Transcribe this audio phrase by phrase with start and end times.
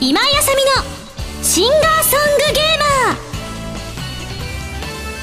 [0.00, 0.70] 今井あさみの
[1.40, 3.16] シンガーソングゲーマー。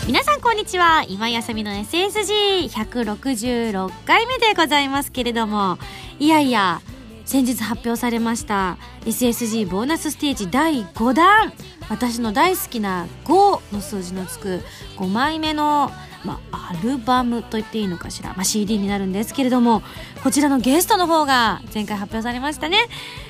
[0.07, 1.03] 皆さんこんにちは。
[1.09, 5.77] 今井あさみの SSG166 回目でございますけれども。
[6.19, 6.79] いやいや
[7.25, 11.53] 先日発表されました SSG ボーナスステージ第5弾。
[11.89, 14.61] 私の大好きな5の数字のつく
[14.97, 15.91] 5枚目の、
[16.23, 19.83] まあ、アルバムと言っていいのかしら、まあ、CD になるんですけれども
[20.23, 22.77] こちらのゲストの方が前回発表されましたね。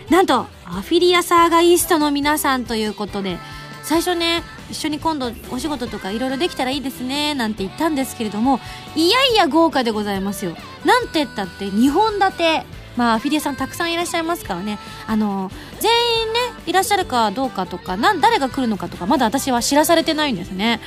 [0.09, 3.39] なんとアフィリアサーガイストの皆さんということで
[3.83, 8.59] 最初ね一緒に今度お仕事とかいろいろできたらいいですねなんて言ったんですけれども
[8.95, 10.55] いやいや豪華でございますよ。
[10.85, 12.65] なんて言ったって2本立て
[12.95, 14.79] まあアフィリエさんたくさんいらっしゃいますからね。
[15.07, 15.91] あの全
[16.23, 20.79] 員ねいらっしゃるかどうかとかなん誰が来るのかとかまだ私は知らされてないんですね。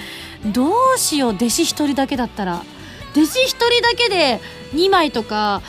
[0.52, 2.62] どうしよう弟子1人だけだったら。
[3.12, 4.40] 弟子1人だけで
[4.74, 5.62] 2枚とか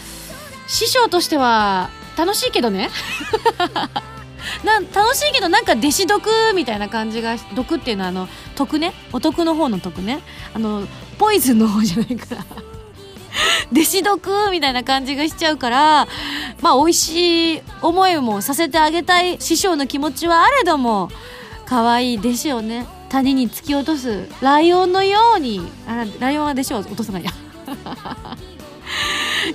[0.67, 2.89] 師匠としては楽しいけどね。
[4.63, 8.93] な楽しいけどなんか弟子得みたいな感じが毒っていうのはあの得ね。
[9.13, 10.19] お得の方の得ね。
[10.53, 12.76] あのポイズンの方じゃないから。
[13.71, 16.07] 弟子毒みたいな感じがしちゃうから
[16.61, 21.09] まあ美味しい思いもさせてあげたい師匠の気持ちはあれども
[21.65, 27.31] 可愛い弟子をね谷に突き落とすライオンのようにあライオンは弟子を落とさないや。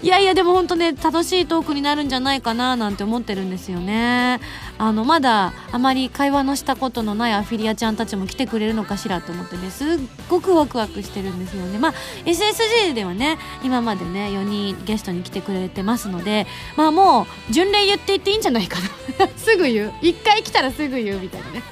[0.02, 4.40] いやいや でも本当ね楽しいトークになるんじゃないかななんて思ってるんですよね。
[4.78, 9.86] あのまだあまり会話のしたことのないアフィリアちゃんたちも来てくれるのかしらと思ってねすっ
[10.28, 11.78] ごくワクワクしてるんですよね。
[11.78, 18.78] まあ SSG ではね今までね4人ゲストに来てくれてますのでまあもう巡礼言っていっていいんじゃないか
[19.18, 19.28] な。
[19.36, 19.92] すぐ言う。
[20.02, 21.62] 1回来たらすぐ言うみたいなね。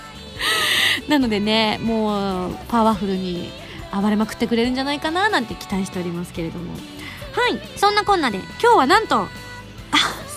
[1.08, 3.50] なのでねもうパワフルに
[3.92, 6.95] 暴れまくってくれるんじゃないかななんて期待しておりますけれども。
[7.36, 9.28] はいそんなこんなで今日はなんとあ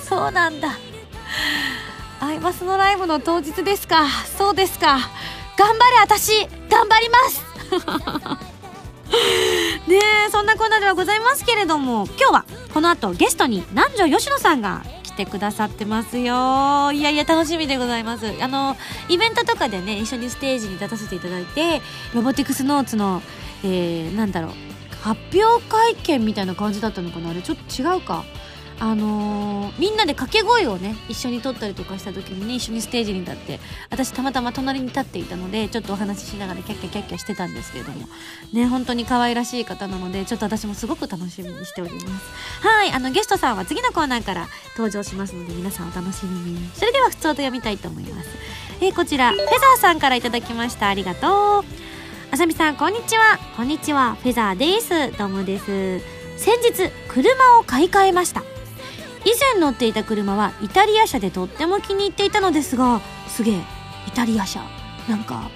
[0.03, 0.78] そうなんだ。
[2.19, 4.06] アイマスのライブの当日ですか。
[4.38, 5.00] そうですか。
[5.57, 6.47] 頑張れ私。
[6.69, 7.44] 頑張ります。
[9.90, 16.91] ねえそんなこんなではございますけれども今日はこの後ゲストに南條吉野さんが来てくださってますよ。
[16.91, 18.34] いやいや楽しみでございます。
[18.41, 18.75] あの
[19.07, 21.81] イベントとかでね一緒にステージに立たせていただいて
[22.13, 23.22] ロボティクスノーツの、
[23.63, 24.69] えー、なんだろう
[25.01, 27.29] 発表会見みたいな感じだったのかな？
[27.29, 28.23] あれちょっと違うか。
[28.81, 38.07] あのー、みんなで掛け声をね一緒に撮ったりとかした時にね一緒にステージに立って私たまたま隣に立っていたのでちょっとお話ししながらキャッキャキャッキャしてたんですけれども。
[38.53, 42.05] ね本当に可愛らしい方なのでちょっと私もすごく楽しみにしております。
[42.66, 46.69] はいあのゲストさんは次のコーナーから登場しますので皆さんお楽しみに。
[46.73, 48.29] それでは普通と読みたいと思います。
[48.79, 50.87] えー、こちらフェザーさんから頂きました。
[50.87, 51.88] ありがとう。
[52.31, 53.40] あさみさんこんにちは。
[53.57, 55.17] こんにちはフェザーです。
[55.17, 56.00] どうもです。
[56.38, 58.41] 先日車を買い替えました。
[59.25, 63.56] 以前乗っていた車はイタリア車でとっても気に入っていたのですがすげえ
[64.07, 64.62] イタリア車。
[65.09, 65.50] なんか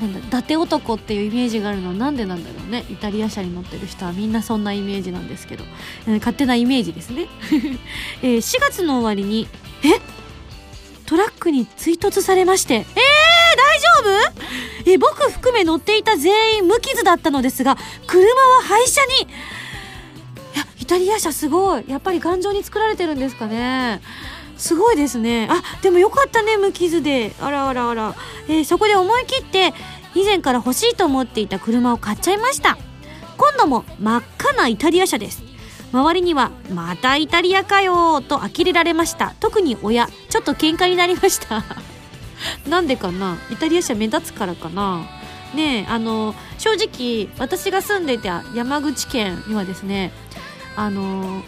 [0.00, 2.86] なんだ伊達男っていうイメージがあるのはなんでなんだろうね。
[2.88, 5.64] イタリア車に乗ってる人はみんなそんなイメージなんですけど、
[6.06, 7.28] 勝手なイメージですね、
[8.22, 9.46] えー、4月の終わりに
[9.82, 10.00] え？
[11.04, 12.76] トラックに追突されまして。
[12.76, 13.86] えー、大丈
[14.40, 14.63] 夫？
[14.86, 19.14] え僕含め乗っていた全員無傷だったのですが車は廃車に。
[19.22, 21.84] いやイタリア車すごい。
[21.88, 24.00] やっぱり頑丈に作られてるんですかね。
[24.56, 25.48] すごいですね。
[25.50, 27.34] あでもよかったね無傷で。
[27.40, 28.14] あらあらあら、
[28.48, 29.74] えー、そこで思い切って
[30.14, 32.78] 以前から欲しいと思っていた車を買っちゃいました。
[33.36, 35.42] 今度も真っ赤なイタリア車です。
[35.92, 39.34] 周りには「またイタリアかよ」と呆れられました。
[39.40, 41.64] 特に親ちょっと喧嘩になりました。
[42.68, 43.38] なんでかな？
[43.50, 45.06] イタリア車目立つからかな？
[45.54, 50.10] ねあの正直私が住んでいた山口県にはですね
[50.76, 51.42] あの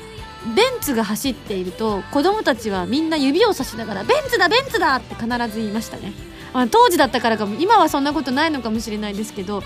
[0.54, 6.12] ベンツが走っていると子供たちはみんな指をさしながら「ベンツだベンツだ!」って必ず言いましたね、
[6.54, 7.56] まあ、当時だったからかも。
[7.58, 9.64] 今はそんなことないのかもしれないですけど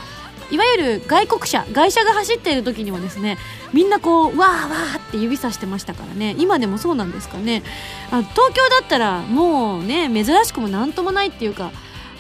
[0.50, 3.38] いわゆる外国車外車が走っている時にはですね
[3.72, 6.34] みんなこうわーわーって指さしてましたからね。
[6.39, 7.63] 今でもそうなんですかね。
[8.10, 11.71] あ東京だったらもうね珍しくも何ともないっていうか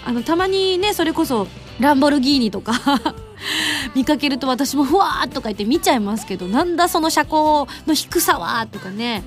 [0.04, 1.46] あのたまにねそれこそ
[1.80, 2.72] ランボルギーニとか
[3.94, 9.24] 見かけると私もふわーとか言って見ちゃいますけどなんだその車高の低さはとかね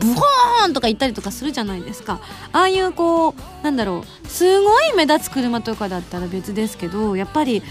[0.00, 2.20] ブホーンとか言ったりとかするじゃないですか。
[2.52, 7.62] ああいうこうなんだろうすごい目立つ車とかだったら別ですけどやっぱり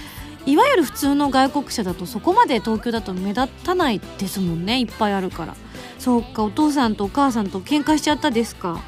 [0.45, 4.80] いわゆる普通の外国車だとそこまで東京だと目立たないですもんね。
[4.80, 5.56] いっぱいあるから。
[6.00, 8.81] そうかお父さんとお母さんと喧嘩しちゃったですか。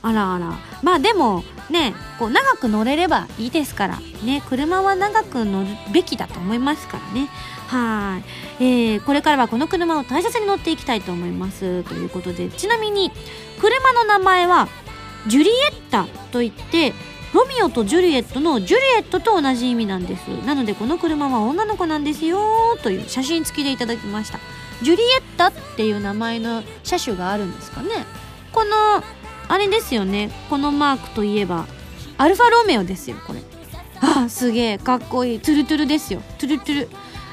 [0.00, 0.58] あらあら。
[0.82, 4.00] まあでもねこう長く乗れればいいですから。
[4.24, 7.28] ね車は長く乗るべきだと思いますからね。
[7.68, 8.20] は
[8.58, 11.82] い、えーこれからはこの車を大切に乗っていきたいと思います。
[11.84, 12.48] ということで。
[12.48, 13.12] ちなみに
[13.60, 14.68] 車の名前は
[15.26, 16.94] ジュリエッタといって
[17.32, 20.28] ロミオとジュリエットのジュリエットと同じ意味なんです。
[20.44, 24.38] なのでこの車は女の子なんですよという写真付きでいただきました。
[24.82, 27.88] ジュリエッタっていう名前の車種があるんですかね。
[28.52, 29.02] この
[29.48, 30.30] あれですよね。
[30.50, 31.66] このマークといえば
[32.18, 33.40] アルファロメオですよこれ。
[34.00, 35.40] あすげえかっこいい。
[35.40, 36.20] トゥルトゥルですよ。
[36.38, 36.88] トゥルトゥル。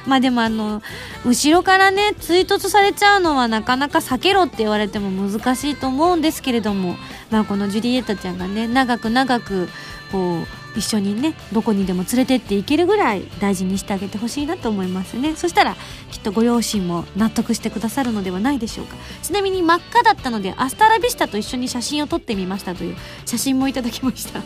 [0.09, 0.81] まあでもあの
[1.23, 6.95] 後ろからね追突されちゃうのはなかなか避けろって言われても難しいと思うんですけれども
[7.29, 9.69] まあこのジュリエッタちゃんがね長く長く
[10.11, 15.35] こう一緒にねどこにでも連れてっていけるぐらい大事にしてあげてほしいなと思いますね。
[15.35, 15.75] そしたら
[16.11, 18.95] きっとご両親も納得してくださるのではないでしょうか。
[19.21, 22.95] ちなみに真っ赤だったのでアスタラビスタと一緒に写真を撮ってみましたという
[23.25, 24.39] 写真もいただきました。
[24.39, 24.43] あ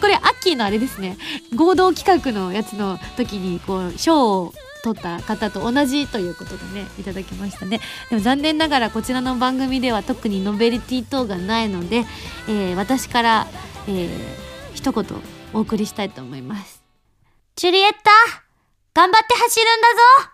[0.00, 1.16] これアッキーのあれですね。
[1.54, 7.80] 合同企画のやつの時にこう賞を取った方と同じということでねいただきましたね。
[8.08, 12.04] でも残念ながらこちらの番組では特にノベルティ等がないので、
[12.48, 13.46] えー私から、
[13.88, 15.04] えー一言
[15.52, 16.82] お送りしたいと思います。
[17.56, 17.98] ジュリエッタ
[18.94, 19.88] 頑張って走るんだ
[20.24, 20.30] ぞ。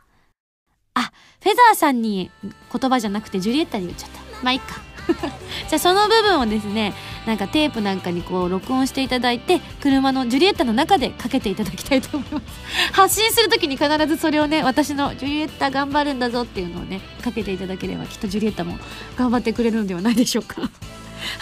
[0.94, 1.12] あ
[1.42, 4.20] フェザーさんに言葉じゃなくてジュリエッタに言っちゃった。
[4.42, 4.85] まあいいか
[5.68, 6.94] じゃあその部分をですね
[7.26, 12.44] なんかテープなんかにこう録音していただいて車のジュリエッタの中でかけていただきたいと思います。
[12.92, 18.78] 発信する時に必ずそれをね私のジュリエッタ頑張るんだぞっていうのをねかけていただければきっとジュリエッタも
[19.16, 20.60] 頑張ってくれるのではないでしょうか。
[20.62, 20.68] は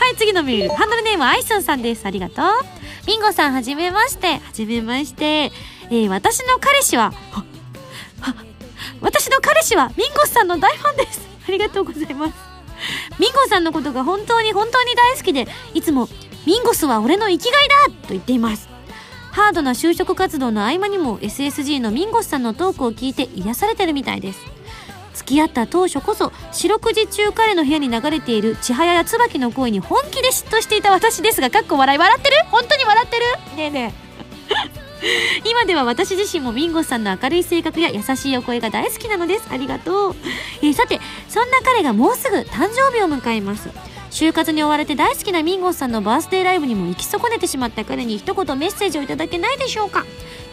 [0.09, 0.75] い次のメール。
[0.75, 2.07] ハンドルネームアイスンさんです。
[2.07, 2.47] ありがとう。
[3.07, 4.35] ミンゴさんはじめまして。
[4.35, 7.45] はじめまして、えー私の彼氏はは
[8.21, 8.35] は
[9.01, 11.21] 私の彼氏はミンゴスさんの大ファンです。
[11.47, 12.54] ありがとうございます。
[13.19, 16.09] ミンゴさんのことが本当に本当に大好きでいつも
[16.47, 18.69] ミンゴスは俺の生きがいだと言っています。
[19.33, 24.39] ハードな就職活動の合間にも SSG のミンゴスさんのトークを聞いて癒されてるみたいです。
[25.15, 32.37] 付き合った当初こそ四六時中彼の部屋に流れている千早や椿の声に本気で嫉妬していた私ですがかっこ笑い笑ってる？
[32.51, 33.23] 本当に笑ってる？
[33.57, 34.05] ねえねえ。
[35.45, 39.47] 今では私自身もミンゴスさんの明るい性格や優しいお声が大好きなのです。
[39.51, 40.17] ありがとう、
[40.63, 43.69] えーさてそんな彼がもうすぐ誕生日を迎えます。
[44.11, 50.05] 就活に追われて大好きなミンゴスさんのバースデーライブにも行き損ねてしまった彼に一言メッセージをいただけないでしょうか。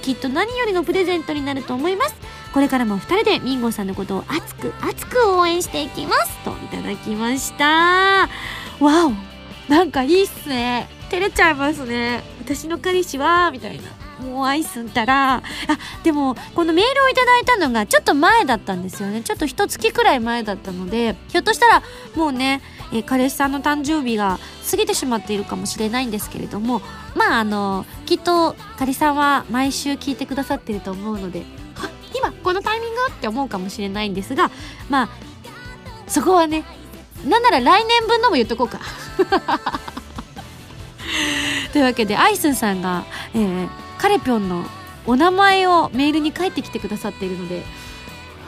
[0.01, 2.15] きっと何よりのプレゼントになると思います。
[2.53, 6.37] これからも2人でミンゴさんのことを熱く熱く応援していきます。
[6.39, 8.27] といただきました。
[8.79, 9.71] わお。
[9.71, 10.89] なんかいいっすね。
[11.09, 12.23] 照れちゃいますね。
[12.43, 14.00] 私の彼氏はみたいな。
[14.21, 15.43] もうアイスんたらあ
[16.03, 19.21] でもこのメールをいただいたのがちょっと前だったんですよね。
[19.21, 21.83] ちょっと一月くらい前だったのでひょっとしたら
[22.15, 22.61] もうね、
[22.93, 24.39] え彼氏さんの誕生日が
[24.69, 26.81] 過ぎてしまっているかもしれないんですけれども
[27.15, 31.43] まああのきっと彼氏さんは毎週聞いてくださってると思うので
[32.15, 34.51] 今このタイミングって思うかもしれないんですが
[34.89, 35.09] まあ
[36.07, 36.65] そこはね
[37.25, 38.79] なんなら来年分のも言っとこうか。
[41.71, 44.65] というわけでアイスンさんが、えーカレピョンの
[45.05, 47.61] お名前をメールに書いてきてくださっているので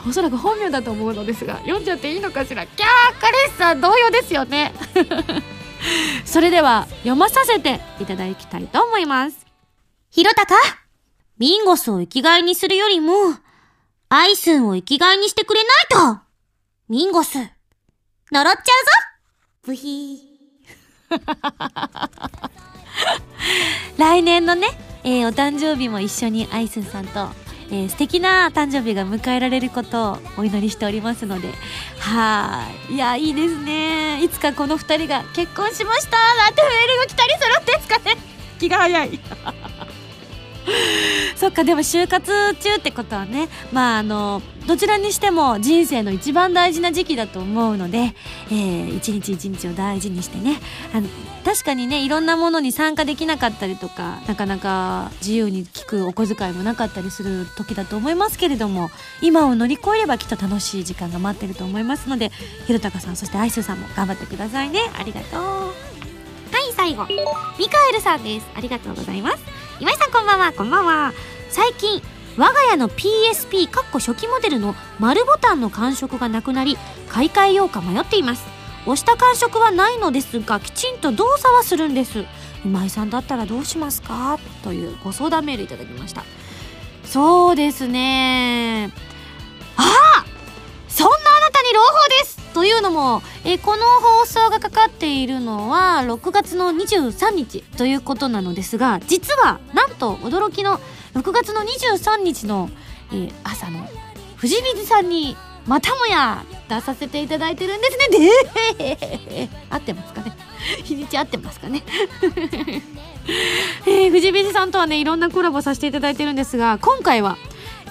[0.06, 4.72] おそらく本名だと思うのですが読んじゃっていいのかしらキャー彼氏さん同様ですよね
[6.24, 9.46] それでは読まさせていただきたいと思います
[10.10, 10.56] ひろたか
[11.38, 13.12] ミンゴスを生きがいにするよりも、
[14.08, 16.20] アイスンを生きがいにしてくれないと
[16.88, 17.52] ミンゴス、呪っ
[18.30, 18.60] ちゃうぞ
[19.64, 21.18] ブヒー
[23.98, 24.68] 来年のね、
[25.04, 27.28] えーお誕生日も一緒にアイスンさんと、
[27.70, 31.48] えー素敵な誕生日が迎えられることをお祈りしておりますので。
[31.98, 32.94] はーい。
[32.94, 34.22] いやいいですね。
[34.22, 36.16] いつかこの2人が結婚しました。
[36.16, 38.16] なんてメールが来たりするんですかね
[38.58, 39.20] 気が早い。
[41.36, 48.14] そっかでも就活中ってことはねまああのどちらにしても人生の一番大事な時期だと思うので、
[48.50, 50.58] えー一日一日を大事にしてね
[50.94, 51.08] あの
[51.44, 58.90] 確かにねいろんなものに参加できなかったりとかなかなか自由に聞くお小遣いもなかったりする時だと思いますけれども
[59.20, 62.30] 今を乗り越えればきっと楽しい時間が待ってると思いますので
[62.66, 64.80] ひろたかさんそしてアイスさんも頑張ってくださいね。
[64.98, 65.40] ありがとう。
[65.40, 67.04] はい最後。
[67.58, 68.46] ミカエルさんです。
[68.54, 69.53] ありがとうございます。
[69.80, 70.52] 今井さんこんばんは。
[70.52, 71.12] こんばんは。
[71.50, 72.00] 最近
[72.36, 76.78] 我が家の PSP かっこ初期モデルの丸ボタンの感触がなくなり
[77.08, 78.44] 買い替えようか迷っています。
[78.86, 82.24] 押した感触はないのですがきちんと動作はするんです。
[82.64, 84.38] 今井さんだったらどうしますか？
[84.62, 86.22] というご相談メールいただきました。
[87.04, 88.92] そうですね。
[89.76, 90.24] ああ
[90.88, 92.33] そんなあなたに朗報です。
[92.54, 93.82] というのも、えーこの
[94.20, 100.78] 放送がかかっているのは6月の23日ということなのですが実はなんと驚きの
[101.14, 102.70] 6月の23日の、
[103.12, 103.86] えー朝の
[104.36, 108.18] 藤水さんにまたもや出させていただいてるんですね。
[108.78, 110.32] で 合ってますかね？
[110.84, 111.82] 日にち合ってますかね？
[113.86, 117.38] えー、藤水さんとはねいろんなコラボさせていただいてるんですが今回は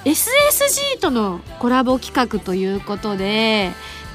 [0.06, 3.72] SSG とのコラボ企画ということで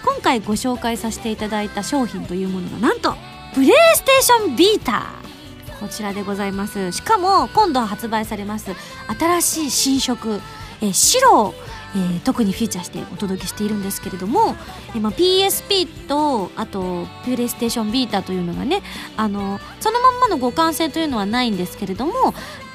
[0.09, 3.15] 今回ご紹介させていただいた商品というものがなんと
[3.53, 5.81] プレイステーションビーター。
[5.81, 6.93] こちらでございます。
[6.93, 8.73] しかも今度発売されます
[9.19, 10.41] 新しい新色、
[10.81, 11.55] えー、白を、
[11.95, 14.57] えー、特にフィーチャーしてお届けしているんですけれども、
[14.95, 18.83] えーまあ、PSP とあとプレイステーションビーターというのがね
[19.19, 22.13] あのそのまんまの互換性というのはないんですけれども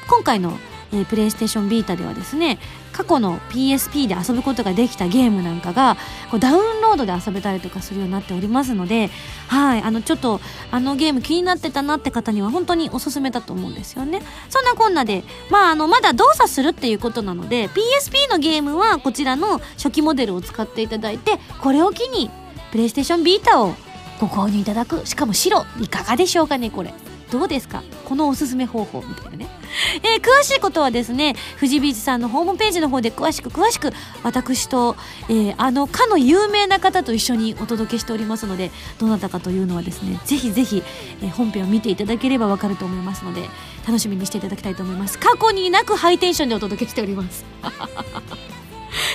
[0.07, 0.57] 今回の
[0.93, 2.59] えー、プレイステーションビーターではですね
[2.93, 5.97] 過去の PSP で遊ぶことができたゲームなんかが
[6.29, 9.09] こうダウンロードで遊べたりとかするようになっておりますので
[9.47, 10.39] はいあのちょっと
[10.71, 14.21] あのゲーム気になってたなって方には本当におすすめだと思うんですよね。
[14.49, 22.29] そんなこんなでまああのまだ動作するっていうことなので PSP のゲームはこちらの初期モデルを使っていただいてこれを機に
[22.71, 23.73] プレイステーションビータを
[24.19, 25.05] ご購入いただく。
[25.05, 26.93] しかも白いかがでしょうかねこれ。
[27.33, 27.81] どうですか？
[28.05, 29.47] このおすすめ方法みたいなね。
[30.03, 34.95] えー、詳しいことはですね、藤ビーチさんのホームページの方で詳しく詳しく、私と、
[35.29, 40.83] えー、あの、かの有名な方と一緒にお届けしておりますので、どなたかというのはですね、ぜひぜひ、
[41.21, 43.49] えー、本編を見ていただければわかると思いますので、
[43.87, 45.17] 楽しみにしていただきたいと思います。
[45.17, 47.43] 過去になくハイテンションでお届けしております。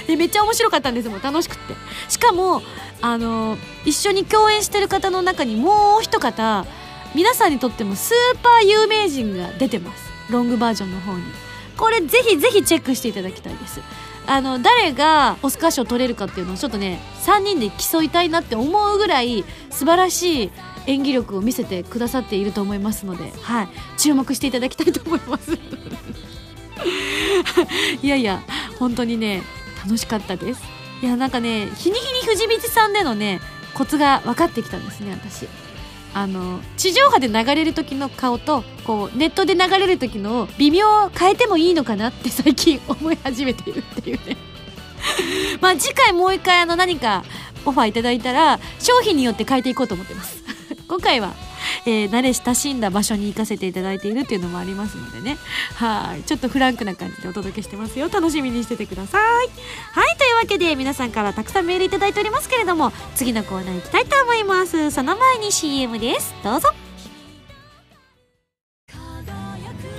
[0.08, 1.75] で めっちゃ面白かったんですもん楽しくって
[2.08, 2.62] しかも
[3.00, 6.66] あの一緒に共演してる方の中にもう一方
[7.14, 10.08] 皆さんにとってもスーパー有名人が出てます。
[10.30, 11.22] ロングバージョンの方に。
[11.76, 13.80] これぜひぜひチェックしていただきたいです。
[14.26, 20.50] あの誰がオスカー賞取れるかっていうのをちょっとね3人で競いたいなって思うぐらい素晴らしい
[20.86, 25.52] 演技力を見せてくださっていると思いますので、はい、注目していただきたいと思います。
[28.02, 28.42] いやいや
[28.78, 29.42] 本当にね
[29.82, 30.62] 楽しかったです。
[31.02, 33.40] いやなんかね日に日に藤光さんでのね
[33.72, 35.48] コツが分かってきたんですね私。
[36.14, 44.36] あの地上波で流れる時の顔とこうネットで流れる時の微妙を変えてもいいのかなって最近思い始めているっていうね。
[45.60, 47.24] まあ次回もう一回あの何か
[47.64, 50.42] オファーいただいたら商品によって変えていこうと思ってます。
[50.88, 51.34] 今回は
[51.86, 55.38] えー、慣れ親しんだ場所に行かせていただいているっていうのもありますのでね。
[55.74, 56.22] はい。
[56.22, 58.08] ちょっとフランクな感じでお届けしてますよ。
[58.08, 59.22] 楽しみにしててください。
[59.92, 64.92] はいとわけで皆さんからたくさんメールいただいておりますけれども次のコーナー行きたいと思います。
[64.92, 66.33] その前に CM です。
[66.45, 66.68] どうぞ。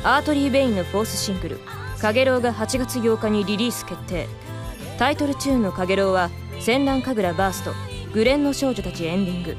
[0.01, 1.59] アートリー・ベインのフォースシングル
[1.99, 4.29] 「かげろう」が8月8日にリリース決定。
[4.97, 6.29] タイトルチューンの「かげろう」は
[6.61, 7.73] 「戦乱神楽バースト」
[8.13, 9.57] 「グレンの少女たちエンディング」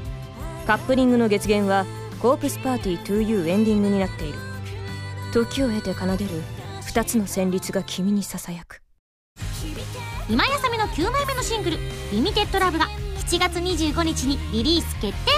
[0.65, 1.85] カップリングの月限は
[2.19, 4.39] コープスパーティー 2U エンディングになっている。
[5.31, 6.41] 時を経て奏でる
[6.91, 8.80] 2つの旋律が君にささやく。
[10.31, 11.77] 今やさみの9枚目のシングル
[12.09, 12.87] 「リミテッドラブが
[13.27, 15.31] 7月25日にリリース決定。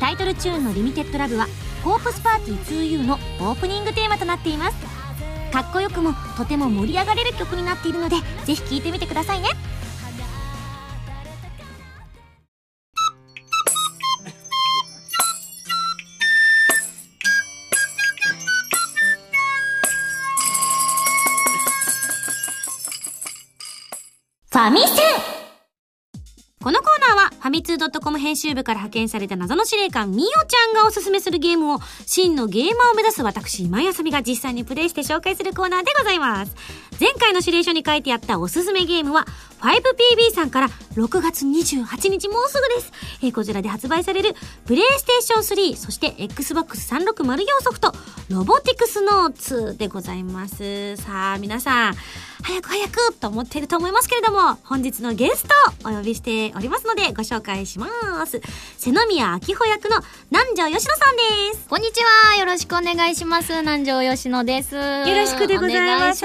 [0.00, 1.46] タイトルチューンの「リミテッドラブは
[1.84, 4.76] コープスパーティー 2U のオープニングテーマとなっています。
[5.52, 9.50] かっこよくもとても盛り上がれる曲になっているのでぜひ聴いてみてくださいね。
[24.64, 24.88] ァミセン
[26.62, 36.56] このコーナーはファミツー .com 編集部から派遣された謎の司令官みおちゃんがおすすめするゲームを真のゲーマーを目指す私今井あさみが実際にプレイして紹介するコーナーでございます
[36.98, 39.26] 前回の指令書に書いてあったおすすめゲームは
[39.60, 42.92] 5PB さんから6月28日もうすぐです。
[43.22, 44.34] えー、こちらで発売される
[44.66, 47.92] プレイステーション3、そして Xbox 360用ソフト、
[48.28, 50.96] ロボティクスノーツでございます。
[50.96, 51.94] さあ、皆さん、
[52.44, 57.86] 早く早くと思っていると思いますけれども、本日のゲストお呼びしておりますのでご紹介しま
[58.26, 58.42] す。
[58.76, 59.96] 瀬宮明穂役の
[60.30, 61.66] 南條吉野さんです。
[61.68, 62.36] こんにちは。
[62.36, 63.60] よろしくお願いします。
[63.60, 64.74] 南條吉野です。
[64.74, 66.22] よろしくでございます。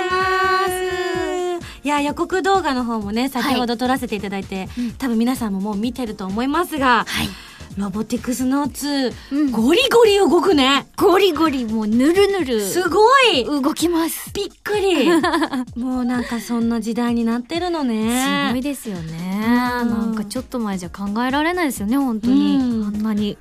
[1.85, 7.29] いや予告動画の方もね先ほど撮らせていただいて、はい、多分皆さんももう見てると思いますが、はい、
[7.79, 10.85] ロボティクスノーツ、うん、ゴリゴリ動くね。
[10.97, 12.59] ゴリゴリ、もうぬるぬる。
[12.61, 12.99] すご
[13.31, 14.31] い動きます。
[14.33, 15.09] びっくり。
[15.81, 18.49] もうなんかそんな時代になってるのね。
[18.49, 19.39] すごいですよね。
[19.39, 22.57] なんかちょっと前じゃ考えられないですよね、本当に。
[22.57, 23.37] うん、あんなに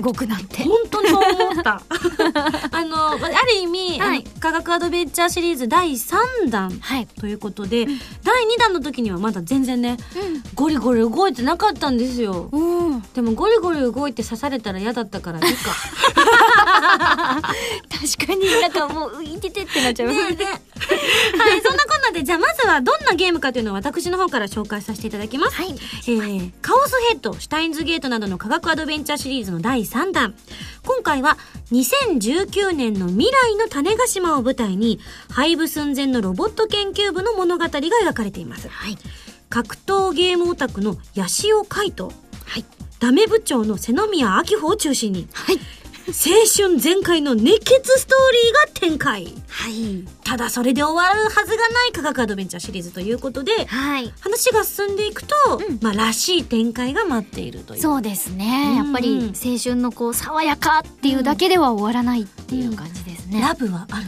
[0.00, 0.62] 動くなんて。
[0.62, 1.18] 本当にそう
[1.50, 1.82] 思った。
[2.70, 6.70] あの、ある意味、はい、科学アドベンチャーシリーズ第3弾
[7.18, 12.48] ということで、はい、第2弾の時にはまだ全然ね、うん、ゴリゴリ動いてなかったんですよ。
[13.14, 15.70] でもゴリゴリ動いて刺されたら嫌だったからいいか
[18.16, 20.44] 確かになんかもう浮いててってなっちゃう、ねえねえ。
[20.44, 25.70] はいそんなこんなでじゃあまずはどんなゲームかというのを私の方から紹介させていただきます、はい。
[25.70, 30.34] えーカオスヘッドシュタインズゲートなどの科学アドベンチャーシリーズの第3弾。
[30.84, 31.38] 今回は
[31.70, 34.98] 2019年の未来の種子島を舞台に
[35.30, 38.68] 廃部寸前のロボット研究部の物語が描かれています、
[39.48, 42.10] 格闘ゲームオタクの八潮海斗、
[43.02, 45.26] ダメ部長の瀬宮明穂を中心に、
[46.06, 46.12] 青
[46.56, 49.34] 春全開の熱血ストーリーが展開。
[49.48, 50.04] はい。
[50.22, 54.14] ただそれで終わるはずがない科学アドベンチャーシリーズということではい。
[54.20, 55.34] 話が進んでいくと、
[55.68, 55.80] うん。
[55.82, 57.80] まあらしい展開が待っているという。
[57.80, 58.76] そうですね、うん。
[58.76, 64.06] やっぱり青春のこう爽やかっていうだけでは終わらないっていう感じですね、ラブはある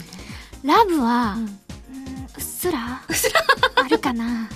[0.63, 1.49] ラブは、の、うんう
[2.39, 3.01] っすら
[3.75, 4.49] あるかな。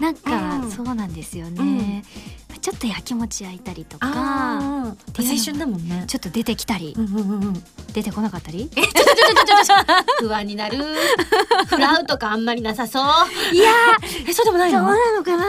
[0.00, 0.70] なんか、うん。
[0.70, 2.04] そうなんですよね、
[2.62, 4.94] ちょっとやきもち焼いたりとか青
[5.44, 6.04] 春だもんね。
[6.06, 7.64] ちょっと出てきたり、うんうんうんうん。
[7.92, 8.70] 出てこなかったり？
[10.20, 10.78] 不安になる。
[11.66, 13.04] フラウとかあんまりなさそう。
[13.52, 13.72] いや
[14.28, 14.78] えそうでもないの？
[14.78, 15.44] どうなのかな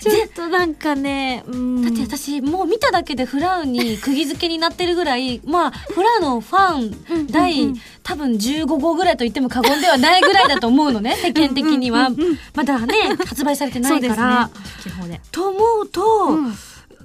[0.00, 1.82] ちょっとなんかねうん。
[1.82, 7.76] だって私もう見ただけでフラウに釘付けになってるぐらいまあフラウのファン第、うんうん。
[8.02, 12.10] 多分15号ぐらいと言っても過言ではないぐらいだと思うのね世間的には。
[12.54, 12.94] まだね
[13.26, 14.50] 発売されてないから、
[15.30, 16.50] と思うと、うん、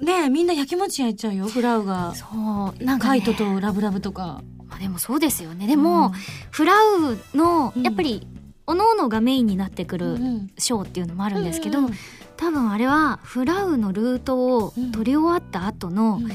[0.00, 2.14] ねえみんなやきもち焼いちゃうよフラウが。
[2.14, 4.42] そうなんか、ね、カイトとラブラブとか。
[4.68, 5.66] まあでもそうですよね。
[5.66, 6.12] でも、
[6.50, 7.82] フラウのうん。
[7.82, 8.26] やっぱり
[8.66, 11.92] 各々がメインになってくうんるショーっていうのもああるんですけど、うんうん
[12.38, 16.28] 多分あれはフラウのルートを取り終わった後の、うん。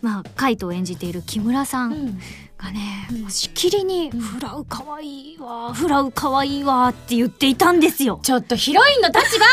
[0.00, 1.92] まあカイトを演じている木村さうん。
[1.92, 2.18] ん
[2.56, 3.30] がね、うん。
[3.30, 4.20] しきりに「うん。
[4.20, 8.20] フラウかわいいわフラウかわいいわ」って言っていたんですよ。
[8.22, 9.44] ちょっとヒロインの立場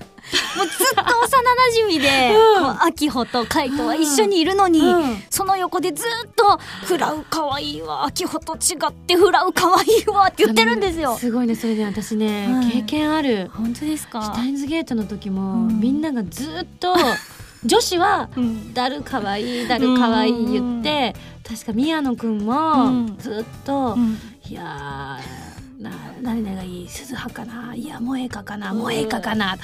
[0.56, 2.82] もうずっと幼馴染みで、うん。
[2.82, 5.22] 秋穂とカイトは一緒にいるのに、うん。
[5.30, 11.16] その横でずっと「フラウかわいいわ秋穂と違ってフラウかわいいわ」って言ってるんですよ。
[11.16, 13.50] すごいねそれで私ね、はい経験ある。
[13.54, 15.80] 本当ですシュかタインズゲートの時も、うん。
[15.80, 16.94] みんながずっと
[17.64, 21.14] 女子はうん「ダルかわいいダルかわいい」言って、
[21.48, 23.16] 確か宮野くんもうん。
[23.18, 24.18] ずっと「うん。
[24.48, 25.47] いやー
[25.78, 25.90] な
[26.22, 29.56] 何々がいい鈴葉かないや萌えかかな萌えかかな」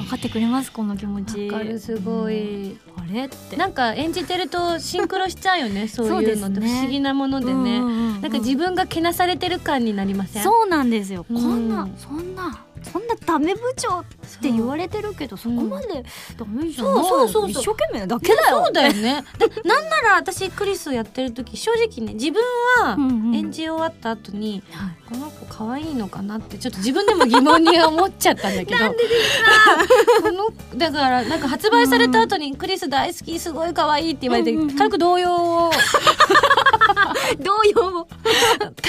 [0.00, 1.48] 分かってくれますこの気持ち。
[1.48, 2.76] わかるすごい。
[2.96, 3.56] あれって。
[3.56, 6.36] なんか演じてるとシンクロしちゃうよね そういうのって。
[6.36, 6.68] そうですね。
[6.68, 10.42] 不思議なものでね、うんうんうんなんか自分がけなされてる感になりません？
[10.42, 11.68] そうなんですよ、うんこん。
[11.70, 14.04] なそんなそんなダメ部長っ
[14.40, 16.04] て言われてるけどそこまで
[16.36, 17.50] ダメじゃない、そうそうそうそう。
[17.50, 18.62] 一生懸命だけだよ。
[18.64, 19.24] そうだよね。
[19.38, 22.42] でなんなら私クリスをやってる時正直ね自分
[22.82, 23.34] はうんうん。
[23.34, 24.96] 演じ終わった後に、はい。
[25.10, 29.50] この子可愛いのかなってちょっと自分でも疑問に思っちゃったんだけどなんでですか？
[30.22, 34.76] このだからなんか発売された後に「クリス大好きすごい可愛いって言われて、うんうんうん。
[34.76, 35.70] 軽く動揺を
[37.38, 38.08] どうよ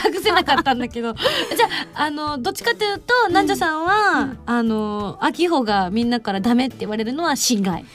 [0.06, 1.13] 隠せなかったんだけど。
[1.15, 7.86] じゃああのどっちかというと南女さんは、あの秋穂がみんなからダメって言われるのは心外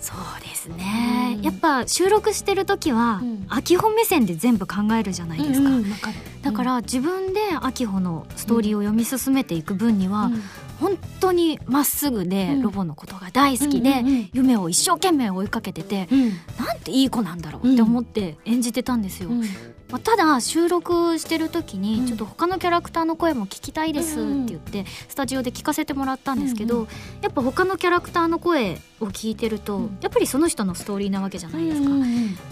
[0.00, 1.42] そうですね、うん。
[1.42, 3.46] やっぱ収録してる時は、うん。
[3.48, 6.14] 秋穂目線で全部考えるじゃないですか、うんうんわかる。
[6.42, 10.42] だから自分で秋穂のストーリーを読み進めていく分には、うん
[10.80, 12.62] 本当にまっすぐでうん。
[12.62, 16.28] ロボのことが大好きで、夢を一生懸命追いかけててうん。
[16.64, 19.42] なんていい子なんだろうって思って演じてたんですよ、うん
[19.90, 21.82] まあ、ただ収録してる時うん。
[21.82, 26.88] にちょっと他のキャラクターの声も聞きたいですって言ってスタジオで聞かせてもらったんですけど、うん。
[27.22, 29.98] やっぱ他のキャラクターの声を聞いてると、うん。
[30.00, 31.88] やっぱりその人のストーリーなわけじゃないですか。
[31.88, 31.96] ま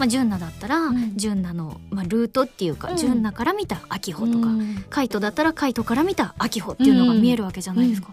[0.01, 1.15] あ、純奈だったら、うん。
[1.15, 2.97] 純奈の、まあ、ルートっていうか、うん。
[2.97, 8.09] 純奈から見た秋穂とか、うんカイトだったらカイトから見た秋穂っていうのが見えるわけじゃないですか。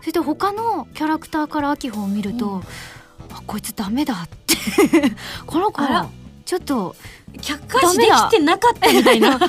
[0.00, 2.60] それで他のキャラクターから秋穂を見ると、うん。
[3.30, 4.56] あこいつダメだって。
[5.46, 5.82] この子
[6.44, 6.94] ちょっと
[7.40, 9.32] 客観視できてなかったみたいな。
[9.32, 9.48] あんなに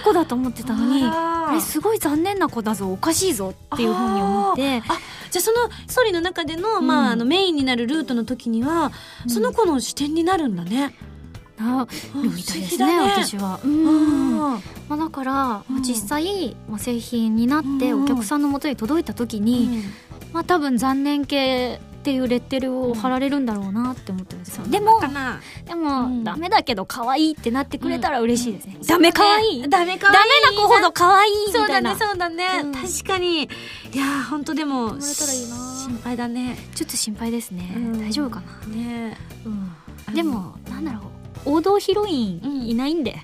[0.00, 4.82] い子だと思ってたのにああれすごい残念な子だぞおかしいぞっていうふうに思って。
[4.88, 4.98] あ
[5.30, 7.06] じゃあそのストーリーの中での,、まうん。
[7.08, 8.92] あ、あのメインになるルートの時には、
[9.24, 9.30] うん。
[9.30, 10.94] その子の視点になるんだね。
[11.58, 11.86] なあ
[12.22, 13.58] るみたいですね私は。
[14.88, 15.76] まあ、だから、まうん。
[15.78, 18.04] あ、実際、まあ、製品になってうん。
[18.04, 19.82] お客さんの元に届いた時ーに、
[20.32, 24.70] まあ、多分残念系っていうレッテルを貼られるんだろうなって思ってるんですよ、うん。
[24.70, 24.98] でも
[25.66, 26.24] でも、うん。
[26.24, 30.30] ダメだけど可愛いってなってくれたら嬉しいですね、ダメ可愛い、ダメ可ダ愛い。
[30.52, 32.72] メな子ほど可愛いみそうだたいなねそうだね、うん。
[32.72, 33.42] 確かに。
[33.42, 33.48] い
[33.94, 36.56] やー本当でも心配だね。
[36.74, 38.00] ちょっと心配ですね、うん。
[38.00, 39.18] 大丈夫かな、ね。
[39.44, 41.02] うん、でもなんだろう。
[41.44, 43.16] 王道ヒロインいないんで、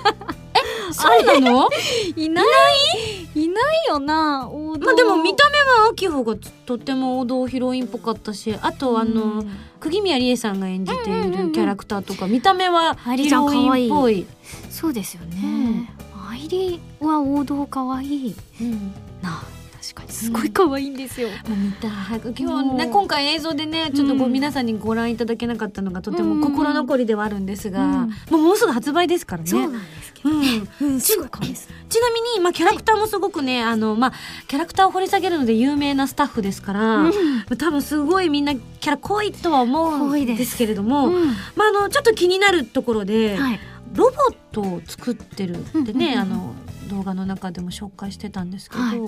[0.92, 1.68] そうなの？
[2.16, 3.44] いない？
[3.44, 4.48] いないよな。
[4.48, 4.86] 王道。
[4.86, 9.50] まあでも見た目は秋穂がとっても王道ヒロインっぽかったしあとあの、うん。
[9.80, 11.46] 釘宮理恵さんが演じていうんうんうんうん。
[11.48, 14.26] るキャラクターとか見た目はヒロインっぽい。
[14.70, 15.90] そうですよね、
[16.30, 18.34] 愛梨は王道可愛い。
[18.60, 18.94] うん。
[19.22, 19.42] な
[19.82, 21.88] 確かにすごい可愛いんですよ、もう見た。
[21.88, 21.90] い
[22.38, 26.40] 今日ね今回映像でねちょっとこううん皆さんにご覧いただけなかったのがとてもうん。
[26.40, 28.10] 心残りではあるんですが、うん。
[28.30, 29.50] もうすぐ発売ですからね。
[29.50, 30.68] そうなんですけど、うん。
[30.82, 31.68] うん、すごい可愛いです。
[31.88, 34.12] ちなみに、まあ、キャラクターもすごくね、あの、まあ、
[34.46, 37.10] キャラクターを掘り下げるので有名なスタッフですから、
[37.58, 41.26] 多分すごいみんなキャラ濃いとは思うんですけれども、うん。
[41.56, 43.60] まあ、あの、ちょっと気になるところで、はい。
[43.94, 46.54] ロボットを作ってるってね、あの、
[46.92, 48.98] 動画の中でも紹介してたんですけど、はい。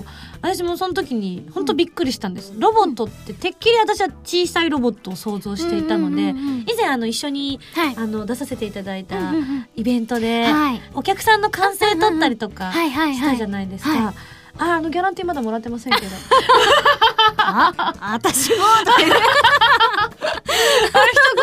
[0.41, 2.53] 私もその時に本当びっくりしたんです。
[2.57, 7.95] ロボットっててっきり私は小さいロボットを想像していたので、うんうんうんうん以前あの一緒にはい。
[7.95, 9.67] あの出させていただいたうんうんうん。
[9.75, 10.81] イベントで、はい。
[10.95, 13.91] お客さんの歓声取ったりとかはいはいはいしたじゃないですか。
[13.91, 14.13] は
[14.57, 16.07] ああのギャランティーまだもらってませんけど。
[17.37, 18.55] あ私も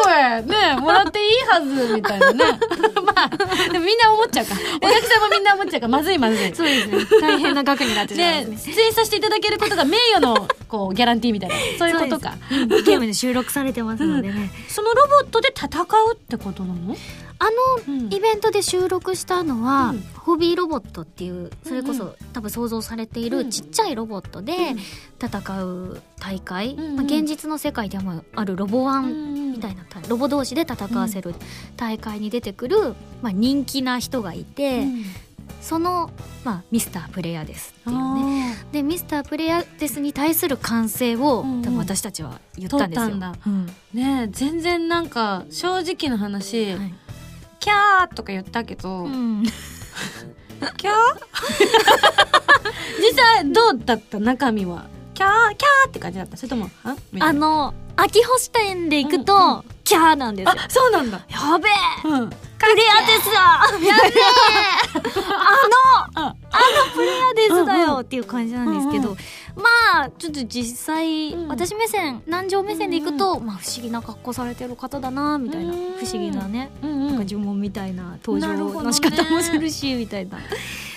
[0.03, 2.45] 声ねもらっていいはずみたいなね。
[3.05, 3.29] まあ
[3.71, 4.55] でもみんな思っちゃうか。
[4.83, 5.87] お客さんもみんな思っちゃうか。
[5.87, 6.19] らまずい。
[6.19, 11.57] まずいそうですね大変な額になってしまいでますね出演させていただけることが名誉のこうギャランティーみたいな。
[11.79, 12.35] そういうことか。
[12.51, 16.97] うんゲームで収録されてますのでね、そのロボットで戦うってことなの、
[17.45, 20.05] のイベントで収録したのは、うん。
[20.23, 23.31] ホビーロボットっていうそれこそ、うん多分想像されていうん。
[23.31, 24.53] るちっちゃいロボットで
[25.21, 26.97] 戦う大会、うんうん。
[26.97, 31.35] まあ、現実の世界でもあるロボワンみみたいな大ロボ同士で戦わせる
[31.77, 34.85] 大会に出てくる、まあ、人気な人がいて、
[35.61, 36.11] その、
[36.45, 38.57] まあ、ミスタープレイヤーですっていうね。
[38.73, 41.63] でミスタープレイヤーですに対する歓声を、うんうん。
[41.63, 43.17] 多分私たちは言ったんですよ。
[43.47, 43.67] うん。
[43.93, 46.95] ねえ全然なんか正直な話、はい
[47.63, 49.45] キャーとか言ったけど、うん。
[50.77, 50.95] キャー？
[53.01, 54.19] 実際どうだった？
[54.19, 54.87] 中身は？
[55.15, 55.31] キャー？
[55.57, 56.37] キャーって感じだった？
[56.37, 56.69] それとも
[57.21, 59.63] あの秋星店で行くと、うん。
[59.85, 60.53] キャーなんですよ。
[60.53, 61.21] あそうなんだ。
[61.29, 61.73] やべえ。
[62.09, 62.31] うん。
[62.31, 63.33] プレアデスだ
[63.87, 64.13] やべえ。
[66.15, 66.37] あのああの
[66.95, 69.17] プレアデスだよっていう感じなんですけど、うん
[69.57, 71.49] まあちょっと実際、うん。
[71.49, 75.79] 私目線南條目線で行くと、まあ不思議な格好されてる方だなみたいな、うん。
[75.99, 80.39] 不思議なね、うんなんか呪文みたいな登場の仕方もするしみたいな。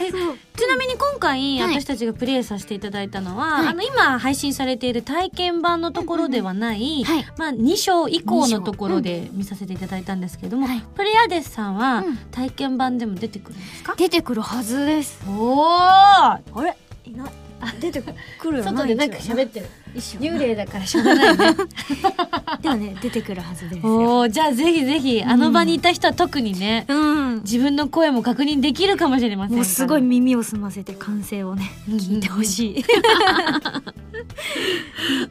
[0.01, 1.75] えちなみに今回はい。
[1.75, 3.67] 私たちがプレイさせていただいたのは、はい。
[3.67, 7.25] あの今配信されている体験版のところではない、はい。
[7.37, 10.83] まあ、2章以降のところで見させていただいたんですけども、はい。
[10.95, 12.17] プレイアデスさんはうん。
[12.31, 15.19] 体験版でも出てくるんですか、出てくるはずです。
[15.27, 16.77] おおあれ？
[17.05, 17.31] いない。
[17.65, 18.01] あ出て
[18.39, 18.63] くる。
[18.63, 21.55] 外でなんか喋ってる幽霊だからしょうがないね
[22.61, 23.93] でもね出てくるはずですよ。
[23.93, 27.35] おおじゃあぜひぜひあの場にいた人は特にね、うん。
[27.41, 32.85] 自分の声も確認できるかもしれませんもうすごい耳を澄ませて歓声をね聞いてほしい。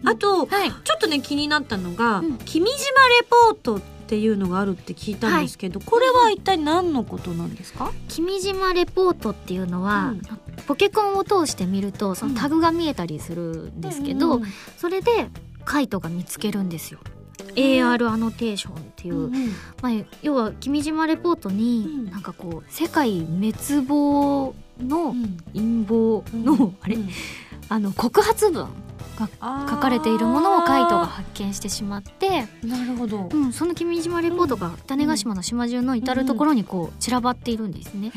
[0.05, 0.71] あと、はい。
[0.71, 10.23] ちょっとね気になったのが、うん君島レポートっていうのがあるって聞いたんですけど、これは一体何のことなんですか、君島レポートっていうのは、うん。
[10.67, 14.45] ポケコンを通して見るとそのタグが見えたりするんですけど、うん
[14.79, 15.29] それで
[15.65, 17.01] カイトが見つけるんですよ。
[17.57, 19.33] AR アノテーションっていう、うん
[19.81, 22.11] まあ、要は君島レポートに、うん。
[22.11, 25.37] なんかこう世界滅亡のうん。
[25.55, 27.09] 陰謀の、あれ、うん。
[27.69, 28.69] あの告発文
[29.15, 29.29] が
[29.71, 38.13] 書かれているものをカイトが発見してしまって、なるほど、うん、その君島レポートが種子島の島中の至る所にこう散らばっているんですね。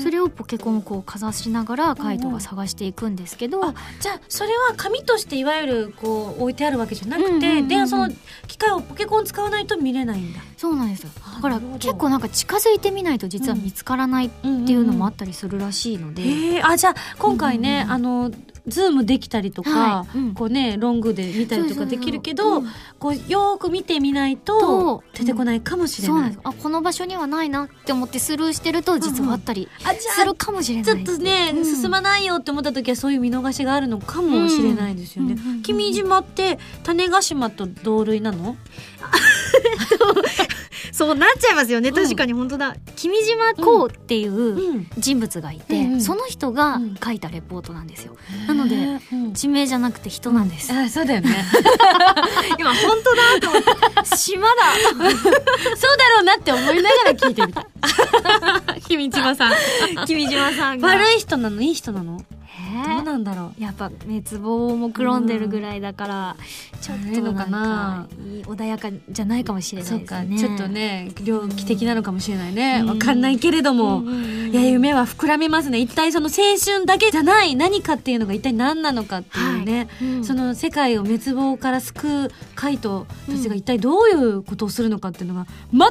[0.00, 7.68] それをポケコンをこうかざしながらカイトが探していくんですけど、あじゃあそれは紙としていわゆるこう置いてあるわけじゃなくて、うんうんうんうん。
[7.68, 8.10] でその
[8.46, 10.40] 機械をポケコン使わないと見れないんだ。
[10.56, 11.10] そうなんですよ。
[11.24, 17.92] あだから結構なんか近づいてみないと実は見つからないっていうのもあったりするらしいので、へえあじゃあ今回ね、うんうん。
[17.92, 18.30] あの
[18.66, 20.18] ズームできたりとか、はい。
[20.18, 20.34] うん。
[20.34, 22.62] こうねロングで見たりとかできるけど
[22.98, 26.32] こうよーく見てみないとと出てこないかもしれな、ないん。
[26.34, 31.64] ですあこの場所にはないなって思ってスルーしてると実はあったりするかもしれない、ちょっとね、うん。
[31.64, 35.32] 進まないよって思った時はそういう見逃しがあるのかもしれないですよね。
[35.32, 35.62] うんうんうんうん。
[35.62, 38.56] 君島って種子島と同類なの？
[40.92, 41.90] そうなっちゃいますよね。
[41.90, 42.76] 確かに本当だ。
[42.96, 44.86] 君島こうっていううん。
[44.98, 46.94] 人物がいて、その人がうん。
[47.02, 48.16] 書いたレポートなんですよ。
[48.46, 48.76] なので
[49.32, 51.30] 地名じゃなくて人なんです、あそうだよね。
[52.58, 53.62] 今本当だと思っ
[54.10, 54.54] て島だ。
[54.92, 57.66] そうだろうなって思いながら聞いてみた。
[58.86, 59.52] 君島さん。
[60.06, 60.88] 君島さんが。
[60.88, 61.62] 悪い人なの？
[61.62, 62.20] いい人なの？
[62.54, 63.62] えどうなんだろう。
[63.62, 66.36] やっぱ滅亡を目論んでるぐらいだから、
[66.80, 68.06] ちょっとのかな
[68.44, 70.36] 穏やかじゃないかもしれなそいうですね。
[70.36, 72.80] かちょっとね猟奇的なのかもしれないね。
[72.82, 72.88] うん。
[72.90, 75.78] わかんないけれども、うんうんうんいや夢は膨らみますね。
[75.78, 77.56] 一体その青春だけじゃない。
[77.56, 84.12] 何かっていうのが一体何なのかっていうね、うんその世界を滅亡から救うカイトたちが一体どうい。
[84.12, 85.90] うことをするのかっていうのが全くわ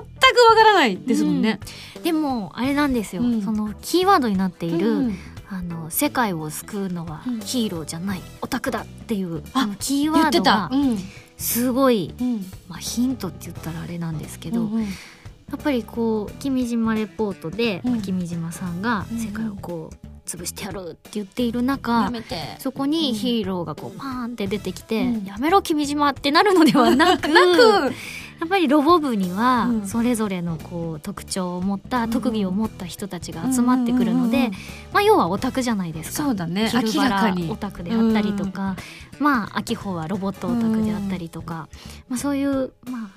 [0.56, 1.60] からないですもんね。
[2.04, 5.17] でもあれなんですよ、うんそのキーワードになっている、うん
[5.54, 7.40] あの世界を救うのはうん。
[7.42, 10.70] ヒーローじゃない、オタクだっていうああのキーワードが。
[10.72, 10.98] うん。
[11.38, 12.46] すごい、うん。
[12.70, 18.02] まあ、ヒントって言ったらあれなんですけど、やっぱりこう君島レポートで、うん。
[18.02, 22.12] 君島さんが世界をこう潰してやるって言っている中、
[22.60, 25.25] そこにヒーローがこうパーンって出てきて「うん。
[25.25, 27.93] やめろ君島」ってなるのではなくなく
[28.41, 29.88] やっぱりロボ部にはうん。
[29.88, 34.43] それぞれのこう特徴を持った、特技を持った人たちが集まってくるので、うん。
[34.43, 34.53] うんうん
[34.93, 36.23] まあ、要はオタクじゃないですか。
[36.23, 36.69] そうだね。
[36.69, 37.49] 昼明らか原に。
[37.51, 38.75] オタクであったりとか、
[39.19, 41.67] まあ秋穂はロボットオタクであったりとか、
[42.10, 43.10] まあ、そういう、まあ、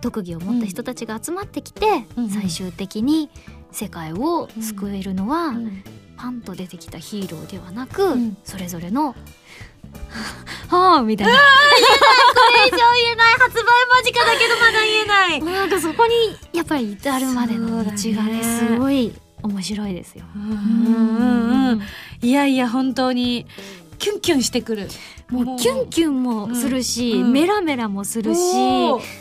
[0.00, 2.30] 特技を持った人たちが集まってきて、うん。
[2.30, 3.30] 最終的に
[3.70, 5.82] 世界を救えるのは、うん
[6.18, 8.36] パンと出てきたヒーローではなく、うん。
[8.44, 9.14] それぞれの
[10.68, 11.32] はあみたいな。
[11.32, 11.38] こ
[12.62, 13.34] れ以上言えない。
[13.34, 15.42] 発売間近だけどまだ言えない。
[15.60, 20.24] なんかそこにやっぱり至るまでの道がねすごい面白いですよ。
[20.34, 21.82] うんうんうん。
[22.20, 23.46] いやいや本当に
[23.98, 24.88] キュンキュンしてくる。
[25.28, 27.26] もうキュンキュンもするし、うん。
[27.26, 27.32] うん。
[27.32, 28.38] メラメラもするし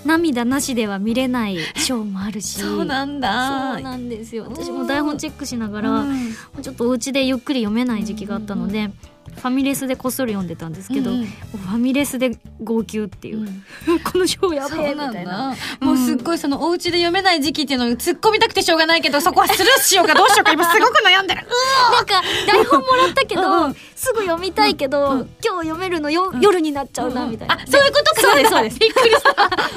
[0.06, 2.60] 涙なしでは見れないショーもあるし。
[2.60, 3.74] そうなんだ。
[3.74, 4.46] そうなんですよ。
[4.50, 6.34] 私も台本チェックしながら、うん。
[6.62, 8.90] ちょっとお家でゆっくり読めない時期があったので、
[9.38, 11.26] ファミレスでこっそり読んでたんですけど、うん。
[11.26, 12.32] ファミレスで
[12.64, 13.48] 号泣っていう、
[14.04, 15.56] このショーやべえみたいな。
[15.80, 21.46] もうすっごいそのお家で読めない時期っていうのを突っ込みたくてしょうがないけどそこはスルーしようかどうしようか今すごく悩んでる。
[21.94, 23.66] なんか台本もらったけど、うん。
[23.66, 23.76] うん。
[23.96, 27.56] すぐ読みたいけど、今日読めるのよ、夜になっちゃうなみたいな。
[27.56, 28.22] あそういうことか。
[28.22, 28.80] そうですそうです。
[28.80, 29.30] びっくりした。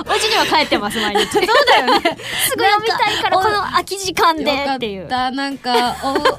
[0.07, 1.27] お家には帰ってます毎日。
[1.33, 2.19] そうだよね。
[2.49, 5.09] すぐ読みたいからこの空き時間でっていう。
[5.09, 5.97] なんか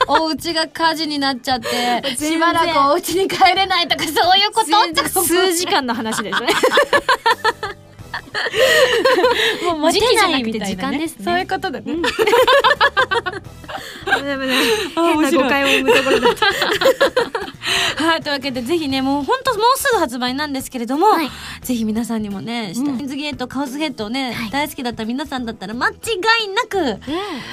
[0.08, 4.68] おお家が火事になっちゃってしばらくお家に帰れないとかそういうこと？
[4.68, 6.48] 全然数時間の話ですね。
[9.64, 11.26] もう待てないみたいな、時間ですね。
[11.26, 11.86] そういうことだね、
[14.96, 16.46] 変な誤解を生むところだった。
[17.98, 21.30] はいというわけでぜひねもう本当もうすぐ発売なんですけれども、はい。
[21.62, 24.50] ぜひ皆さんにもねシュタインズゲートカオスヘッドをね、はい。
[24.50, 25.96] 大好きだった皆さんだったら間違い
[26.50, 27.00] なく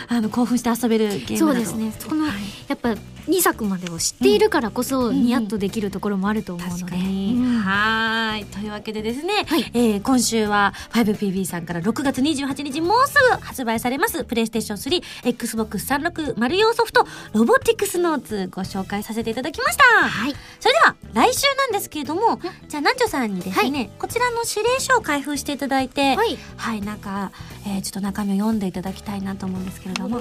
[0.09, 1.93] あの興奮して遊べるゲームそうですね。
[2.09, 2.33] この、や
[2.75, 2.95] っぱ
[3.29, 6.97] 2作までを知っているからこそ、ニヤッとできるところもあると思うので。
[6.97, 8.45] はーい。
[8.47, 9.71] というわけでですね、はい。
[9.75, 20.35] えー今週は 5PB さんから6月28日もうすぐ発売されますプレイステーション 3XBOX360 用ソフトロボティクスノーツご紹介させていただきました、はい。
[20.61, 26.23] それでは来週なんですけれどもじゃあ南條さんにですね、こちらの指令書を開封していただいては
[26.57, 26.79] はい。
[26.79, 27.31] い、なんか、
[27.67, 30.21] えーちょっと中身を読んでいただきたいなと思うんですけれども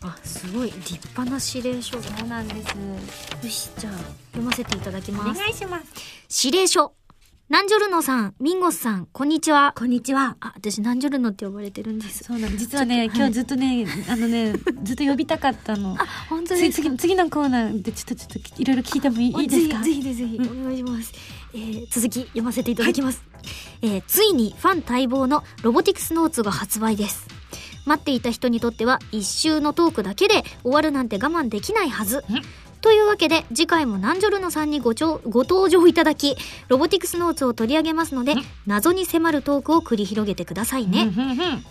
[0.00, 2.00] あ、すごい立派な指令書。
[2.00, 2.68] そうなんです
[3.44, 3.92] よし、じゃあ
[4.32, 5.38] 読ませていただきおます。
[5.40, 6.92] 願いします指令書。
[7.48, 9.72] ナンジョルノさん、ミンゴスさん、こんにちは。
[9.74, 10.36] こんにちは。
[10.40, 12.22] あ、私ナンジョルノって呼ばれてるんです。
[12.24, 12.64] そうなんです。
[12.66, 14.52] 実はね、今日ずっとねあのね
[14.84, 15.96] ずっと呼びたかったの。
[16.28, 16.88] 本当次ですか？
[16.90, 19.82] 次次のコーナーでちょっとちょっといろいろ聞いてもいいいいですか？
[19.82, 21.12] ぜひぜひぜひお願いします、
[21.54, 23.22] えー続き読ませていただきます、
[23.80, 27.26] えーついにファン待望のロボティクスノーツが発売です。
[27.86, 32.22] 待っていた人にとっては一周のトークだけで終わるなんて我慢できないはず
[32.80, 36.36] というわけで次回もナンジョルノさんにごご登場いただき
[36.68, 38.34] ロボティクスノーツを取り上げますので
[38.66, 41.10] 謎に迫るトークを繰り広げてくださいね、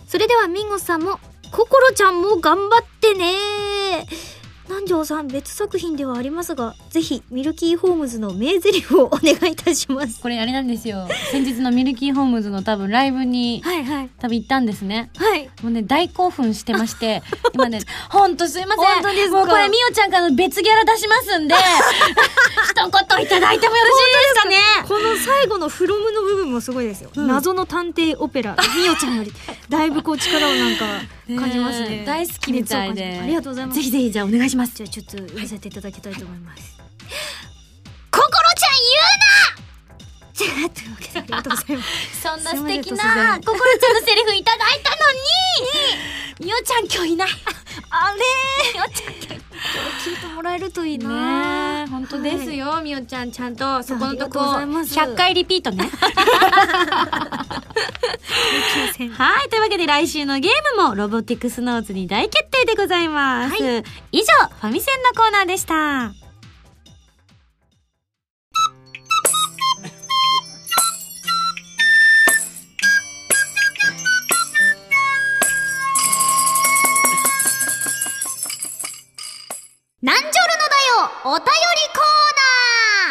[0.08, 1.20] それではミンゴスさんも
[1.52, 3.34] ココロちゃんも頑張ってね
[4.70, 10.20] 南條さん別作品ではありますがぜひミルキーホームズの名台詞をお願いいたします。
[10.22, 11.08] これあれなんですよ。
[11.32, 14.10] 先日のミルキーホームズの多分ライブにはいはい。
[14.20, 15.10] 多分行ったんですね。
[15.16, 15.50] はい。
[15.64, 17.24] もうね大興奮してまして
[17.56, 18.86] 今ねほんとすいません。
[18.86, 19.38] 本当ですか？
[19.38, 21.56] もうこれみおちゃんからの別ギャラ出しますんで
[22.70, 22.76] 一
[23.16, 24.58] 言いただいてもよろしいですかね？
[24.88, 27.28] この最後のフロムの部分もすごいですよ、うん。
[27.28, 29.32] 謎の探偵オペラみおちゃんより
[29.70, 30.86] だいぶこう力をなんか
[31.36, 32.04] 感じますね。
[32.06, 33.20] 大好きみたいで。
[33.22, 33.76] ありがとうございます。
[33.76, 34.76] ぜひぜひじゃあお願いします。
[34.76, 36.78] じゃあちょっと言わせていただきたいと思います。
[38.12, 38.64] 心ち
[40.38, 41.90] じゃあというわけでありがとうございます。
[42.22, 45.18] そんな素敵な心ちゃんのセリフいただいたのに。
[46.46, 47.30] みおちゃん今日いない。
[47.90, 48.20] あれ？
[48.74, 49.30] みおちゃん今日
[50.10, 51.16] 聞いてもらえるといいなね
[51.88, 54.94] え本当ですよ、みおちゃんちゃんとそこのとこありがとうございます。
[54.94, 55.90] 100回リピートね。
[59.18, 63.56] はいというわけで来週のゲームもロボティクスノーツに大決定でございます、
[64.12, 66.12] 以上ファミセンのコーナーでした
[81.28, 81.44] お便り
[81.94, 82.08] コ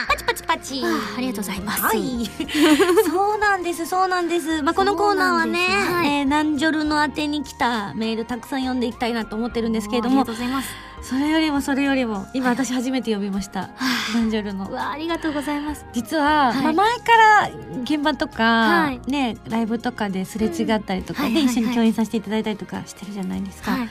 [0.09, 0.75] パチパチパチ。
[0.77, 2.01] ーナーあありがとうございます、はい。
[3.11, 4.63] そうなんです、そうなんです。
[4.63, 6.07] まあ、このコーナーはね、はい。
[6.07, 10.23] えー、南ジョルの宛てに来たメールたくさん読んでいきたいなと思ってるんですけれども。
[10.23, 10.69] ありがと、うございます。
[11.03, 13.69] それよりもそれよりも、今私初めて呼びました。
[14.15, 14.67] 南ジョルの。
[14.67, 14.73] う。
[14.73, 15.85] わありがとうございます。
[15.93, 16.63] 実は、はい。
[16.63, 17.51] まあ、前から
[17.83, 19.11] 現場とか、はい。
[19.11, 21.35] ね、ライブとかですれ違ったりとかで、うん。
[21.35, 21.53] はいはいはい。
[21.53, 23.73] 一緒に共演させていただいたりとかしてるじゃないですか。
[23.73, 23.91] はい。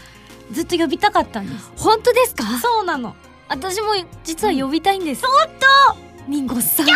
[0.51, 1.71] ずっと呼びたかったんです。
[1.75, 2.43] 本当ですか？
[2.59, 3.15] そうなの。
[3.47, 5.65] 私も実は呼びたいんです、ちょっと！
[6.27, 6.85] ミンゴスさん。
[6.87, 6.91] こ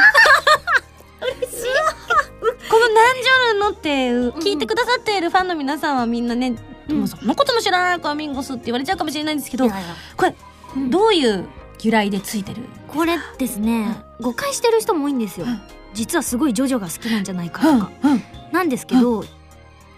[2.80, 6.56] の南ジョルのっていう聞いてくださっているファンの皆さんはみんなね、
[6.88, 7.00] うん。
[7.00, 10.36] もうそんなことも知らないからミンゴスって言われちゃうかもしれないんですけど、これ、
[10.76, 10.90] うん。
[10.90, 11.48] どういう
[11.82, 12.64] 由来でついてる？
[12.88, 15.62] これですね、誤解してる人も多いんですよ、うん。
[15.94, 17.80] 実はすごいジョジョが好きなんじゃないかうん。
[17.80, 18.24] とか、うん。
[18.52, 19.24] なんですけど、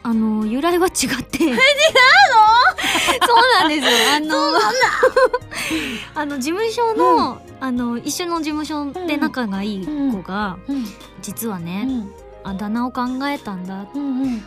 [0.04, 1.44] あの由来は違って。
[1.46, 1.58] 違うの？
[3.26, 3.91] そうなんですよ。
[4.15, 4.36] あの
[6.15, 10.86] あの事務所の,、あの一緒の事務所で仲がいい子が、うん。
[11.21, 12.12] 実はね、うん。
[12.43, 14.36] あだ名を考えたんだでうんうん。
[14.36, 14.41] も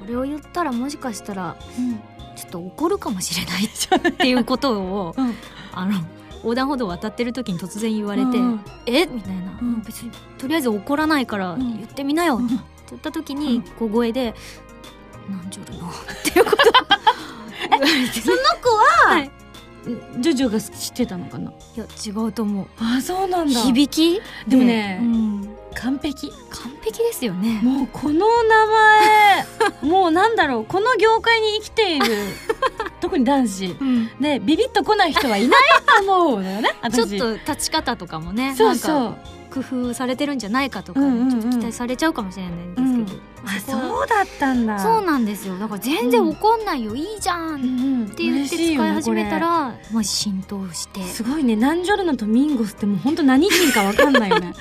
[0.00, 1.56] これを言ったらもしかしたら
[2.36, 5.34] ちょっと怒るかもしれないっていうことを うん。
[5.72, 5.92] あの
[6.38, 9.06] 横断歩道を渡ってる時に突然言われて「うんえ？
[9.06, 9.82] みたいな、うん。
[9.82, 11.58] 別にとりあえず怒らないからん。
[11.78, 12.56] 言ってみなよ」うんって
[12.90, 14.34] 言った時に小声で
[15.28, 15.92] 「なんじょるの」っ
[16.24, 16.56] ていうこと。
[16.56, 18.68] を言われてその子
[19.08, 19.30] は、はい。
[20.20, 21.50] ジョジョが知ってたのかな？
[21.50, 22.66] いや違うと思う。
[22.78, 24.20] あそうなん響き？
[24.48, 25.56] でもねうん。
[25.74, 26.30] 完璧。
[26.50, 27.60] 完璧ですよね。
[27.62, 29.46] もうこの名前
[29.82, 32.06] もうなんだろうこの業界に生きている。
[33.00, 33.66] 特に男子。
[33.66, 34.10] うん。
[34.20, 35.60] でビビッと来ない人はいない
[36.06, 37.18] と思うのよね 私。
[37.18, 39.16] ちょっと立ち方とかもねそうそう
[39.52, 54.54] 工夫されてるんじゃないかとか、うんうんうんちょっと期待されちゃうかもしれないんですけど、あそこはそうだったんだそうなんですよだから全然怒んないよ、いいじゃんって言って使い始めたら、まあ、浸透してすごいねナンジョルノとミンゴスってもう本当何人かわかんないよね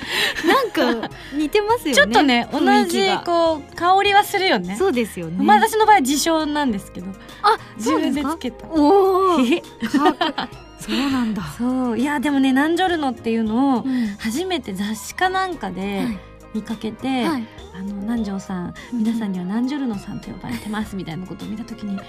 [0.45, 7.07] なんか似てますよねちょっとね同じこう香りはするよねそうですよね、まあ私の場合自称なんですけど
[7.43, 11.97] あ自分そうですかでつけたおおそうなんだ、そう。
[11.99, 14.07] いやでもねナンジョルノっていうのをうん。
[14.17, 16.05] 初めて雑誌かなんかで
[16.53, 17.47] 見かけて、はい。
[17.73, 18.99] あの南條さんうん。
[19.03, 22.03] 皆さんにはナンジョルノさんと呼ばれてますみたいなことを見た時に何だ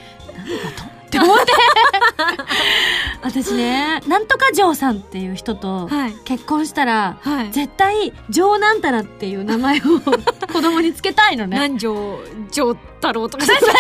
[0.76, 1.52] とって思って
[3.22, 6.14] 私ねなんとか城さんっていう人とはい。
[6.24, 7.50] 結婚したらはい。
[7.52, 9.80] 絶対城なんたらっていう名前を
[10.52, 11.56] 子供につけたいのね。
[11.58, 12.18] 南條
[12.50, 13.44] 城太郎とか。
[13.46, 13.78] そうそうそう。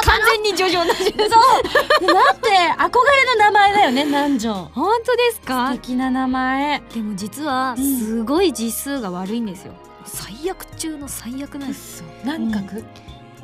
[0.00, 1.06] 完全にジョジョなそう。
[1.06, 6.82] だって憧れの名前だよね南條本当です素か敵な名前。
[6.94, 7.98] でも実はうん。
[7.98, 9.72] すごい字数が悪いんですよ、
[10.04, 12.60] 最悪中の最悪なんです何画、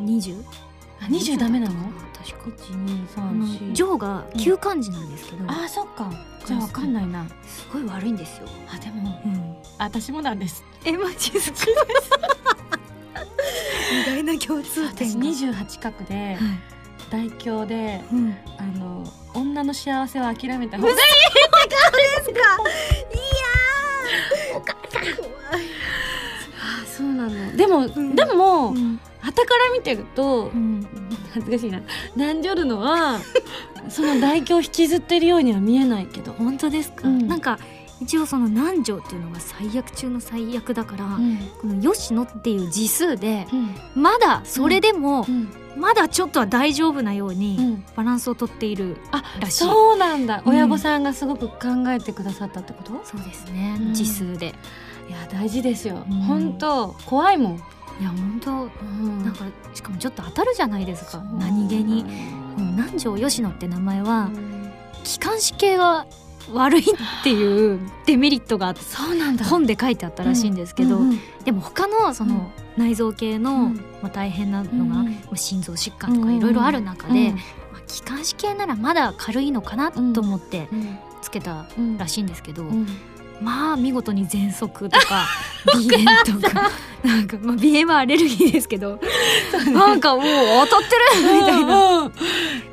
[0.01, 0.43] 20?
[1.01, 1.75] あ20ダメなの？
[2.25, 3.75] 確か一二あの三四。
[3.75, 6.11] ジョーが旧漢字なんですけど、あーそっか。
[6.47, 7.27] じゃあわかんないな。
[7.47, 10.65] すごい悪いんですよ、あでもうん、私もなんです。
[10.85, 11.59] えマジですか？
[13.93, 16.39] 意外な共通私点が、28画ではい。
[17.11, 20.85] 大凶でうん、あの女の幸せは諦めた方。
[20.85, 20.97] がいい。
[26.61, 27.57] あそうなの。
[27.57, 28.15] でも、ん。
[28.17, 29.01] でもうん。
[29.21, 31.04] 旗から見てるとうん
[31.35, 31.81] 恥ずかしいな。
[32.17, 33.19] ナンジョルノは
[33.89, 37.27] その大凶を引きずってるようには見えないけど、本当ですか、うん。
[37.27, 37.59] なんか
[38.01, 41.39] 一応その南條っていうのが最悪中の最悪だから、うん。
[41.61, 44.03] この吉野っていう字数でうん。
[44.03, 45.49] まだそれでも、うん。
[45.77, 47.85] まだちょっとは大丈夫なようにうん。
[47.97, 50.53] バランスをとっているあらしい、そうなんだ、うん。
[50.53, 52.93] 親御さんがすごく考えてくださったってこと？
[53.05, 54.55] そうですね、うん字数で。
[55.09, 56.17] いや大事ですよ、うん。
[56.23, 57.63] 本当怖いもん、
[58.01, 59.25] いや本当うん。
[59.25, 61.23] なんかしかもちょっと当たるじゃないですか。
[61.39, 62.05] 何気に、
[62.57, 64.31] この南條吉野って名前は
[65.05, 66.07] 気管支系が
[66.53, 66.85] 悪いっ
[67.23, 69.45] ていう デメリットがあってそうなんだ。
[69.45, 71.21] 本で書いてあったらしいんですけど、うんうん。
[71.45, 73.75] でも他のその内臓系の、うん。
[74.03, 77.35] まあ、大変なのが、うんまあ、心臓疾患とかいろいろある中で、うん。
[77.37, 77.41] ま
[77.79, 80.99] あ、気管支系ならまだ軽いのかなと思ってうん。
[81.23, 81.97] つけたうん。
[81.97, 82.87] らしいんですけど、うん
[83.41, 85.27] まあ見事に喘息とか
[85.67, 86.71] 鼻炎とか
[87.03, 88.99] なんか、まあ、鼻炎はアレルギーですけど
[89.73, 90.25] なんかもう
[90.71, 92.11] 当たってるみたいな。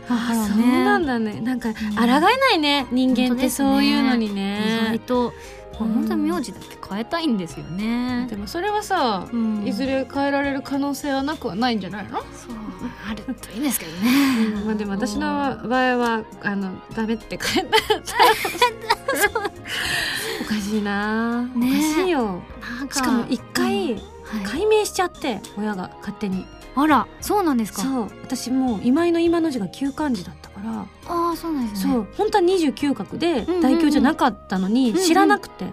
[0.09, 0.45] あね。
[0.47, 1.39] そうなんだね。
[1.41, 1.73] なんかん。
[1.73, 5.33] 抗えないね人間ってそういうのに意外ねと、
[5.79, 5.93] まあうん。
[5.93, 8.27] 本当に名字だけ変えたいんですよね。
[8.29, 9.67] でもそれはさ、うん。
[9.67, 12.61] いずれ変えられる可能性はなくはないんじゃないの、そう。
[13.09, 17.77] あるといいんですけどね、まあでも私の場合はあのダメって変えた
[20.41, 22.41] おかしいな、ねおかしいよ。
[22.77, 22.95] なんか。
[22.95, 24.01] しかも一回
[24.31, 26.45] はい、解明しちゃって親が勝手に。
[26.73, 27.81] あらそうなんですか。
[27.81, 28.11] そう。
[28.23, 31.93] 私もう今井の今の字が旧漢字だったから、ああそうなんですね。
[31.93, 32.07] そう。
[32.15, 35.65] 本当は29画で大凶じゃなかったのに知らなくて、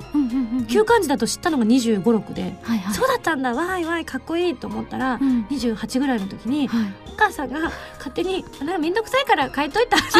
[0.68, 2.95] 旧漢字だと知ったのが2 5 6で、はいはい。
[2.95, 3.53] そうだったんだ。
[3.55, 5.47] わーいわーいかっこいいと思ったら、うん。
[5.51, 6.93] 28ぐらいの時にはい。
[7.14, 7.59] お母さんが
[7.99, 10.18] 勝手に「なんかめんどくさいから変えといたら嘘!」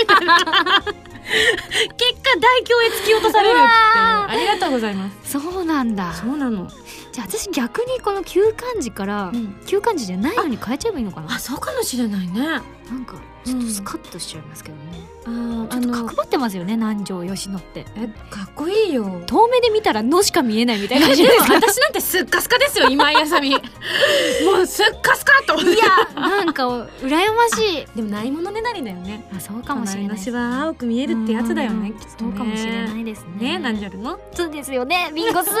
[0.00, 0.38] みたいな。
[1.22, 5.32] 結果大凶へ突き落とされるってありがとうございます。
[5.32, 6.12] そうなんだ。
[6.14, 6.68] そうなの、
[7.12, 9.54] じゃあ私逆にこの旧漢字からうん。
[9.66, 11.34] 旧漢字じゃないのに変えちゃえばいいのかな？
[11.34, 12.40] あそうかもしれないね。
[12.40, 12.62] なん
[13.04, 13.14] か
[13.44, 14.82] ちょっとスカッとしちゃいますけどね、
[15.24, 17.86] あーちょっと角張ってますよね南條吉野って。
[17.96, 19.22] えかっこいいよ。
[19.26, 23.50] 遠目で見たら「の」しか見えないみたいな感じでも私なんてすっかすかですよ今井あさみ。
[24.44, 25.54] もうすっかすかと。
[25.54, 25.86] 思っていや
[26.20, 27.86] なんか羨ましい。
[27.96, 29.28] でもないものねだりだよね。
[29.36, 32.30] あそうかもしれない隣の芝は青く見えるってやつだよねうんきっとね。
[32.32, 33.52] そうかもしれないですね。
[33.52, 34.18] ねなんじゃるの。
[34.34, 35.50] そうですよねビンゴス。
[35.50, 35.56] 嬉しい。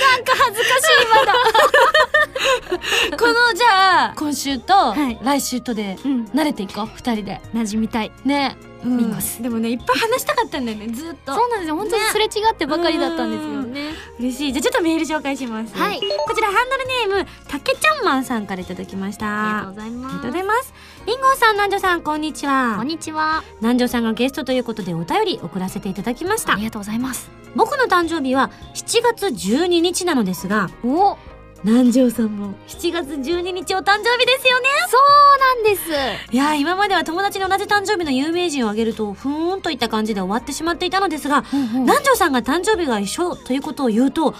[0.00, 1.34] なんか恥ずかしいまだ。
[3.18, 5.18] このじゃあ今週とはい。
[5.22, 6.24] 来週とでうん。
[6.34, 6.86] 慣れていこう。
[6.94, 7.40] 二人で。
[7.52, 8.12] 馴染みたい。
[8.24, 9.42] ね、うん。
[9.42, 10.88] でもねいっぱい話したかったんだよね。
[10.88, 11.34] ずっと。
[11.34, 11.76] そうなんですよ。
[11.76, 13.62] 本当にすれ違ってばかりだったんですよ。
[13.62, 13.92] ね。
[14.18, 14.52] 嬉しい。
[14.52, 15.76] じゃあちょっとメール紹介します。
[15.76, 16.00] はい。
[16.00, 19.26] こちらハンドルネームたけちゃんマンさんからいただきました。
[19.26, 20.74] ありがとうございありがとうますございます。
[21.06, 22.76] リンゴさん南條さんこんにちは。
[22.76, 23.44] こんにちは。
[23.60, 26.54] 南條さんがゲストということでお便り送らせていただきました。
[26.54, 27.30] ありがとうございます。
[27.54, 31.16] 僕の誕生日は7月12日なのですがお
[31.66, 34.68] 南條さんも7月12日お誕生日ですよね。
[34.88, 34.96] そ
[35.34, 36.32] うなんです。
[36.32, 44.36] いやー今までは友達に同じ誕生日の有名人を挙げるとふーんといった感じで終わってしまっていたのですが南條さんが誕生日が一緒ということを言うとおーっ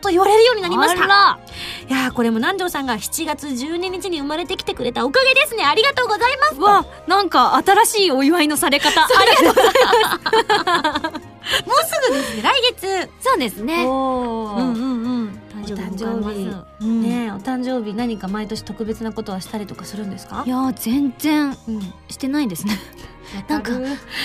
[0.00, 1.02] と言われるようになりました。
[1.04, 5.66] いやーこれも南條さんが7月12日に生まれてきてくれたおかげですね。
[5.66, 6.60] ありがとうございます。
[6.60, 8.88] わなんか新しいお祝いのされ方。
[9.04, 9.08] あ
[9.38, 11.12] りがとう
[11.68, 12.42] もうすぐですね。
[12.42, 13.10] 来月。
[13.20, 13.84] そうですね。
[13.86, 16.50] おうんうんうん誕誕生日。
[16.80, 17.02] うん。
[17.02, 20.42] ねえお誕生日何か毎年特別なことはしたりとかするんですか？
[20.46, 21.80] いやー全然うん。
[22.08, 22.74] してないですね
[23.48, 23.72] なんか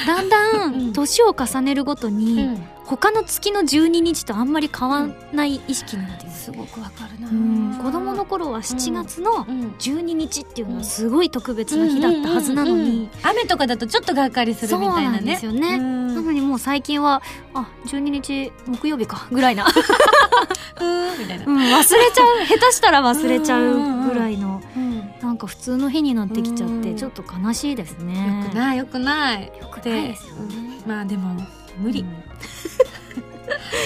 [0.05, 0.89] だんだうん。
[0.89, 2.67] ん年を重ねるごとうに、ん。
[2.85, 7.29] 他の月の12日とあんまり変わんない意識になってす、すごくわかるな。
[7.29, 7.79] うん。
[7.83, 9.75] 子供の頃は7月のうん。
[9.79, 13.09] 12日っていうのはすごい特別な日だったはずなのに。
[13.23, 15.17] 雨とかだとちょっとがっかりするみたいなね。
[15.17, 15.75] そうなんですよね。
[15.75, 16.15] うん。
[16.15, 17.21] なのにもう最近は
[17.53, 19.65] あ12日木曜日かぐらいな、
[20.81, 21.45] うんみたいな。
[21.45, 22.45] うん、忘れちゃう。
[22.45, 24.61] 下手したら忘れちゃうぐらいの。
[24.75, 26.81] うんなんか普通の日になってきちゃっうん。
[26.81, 28.43] てちょっと悲しいですね。
[28.43, 29.45] よくないよくない。
[29.45, 30.55] よくないですよね。
[30.83, 30.89] うん。
[30.89, 31.35] まあでも
[31.79, 32.05] 無理。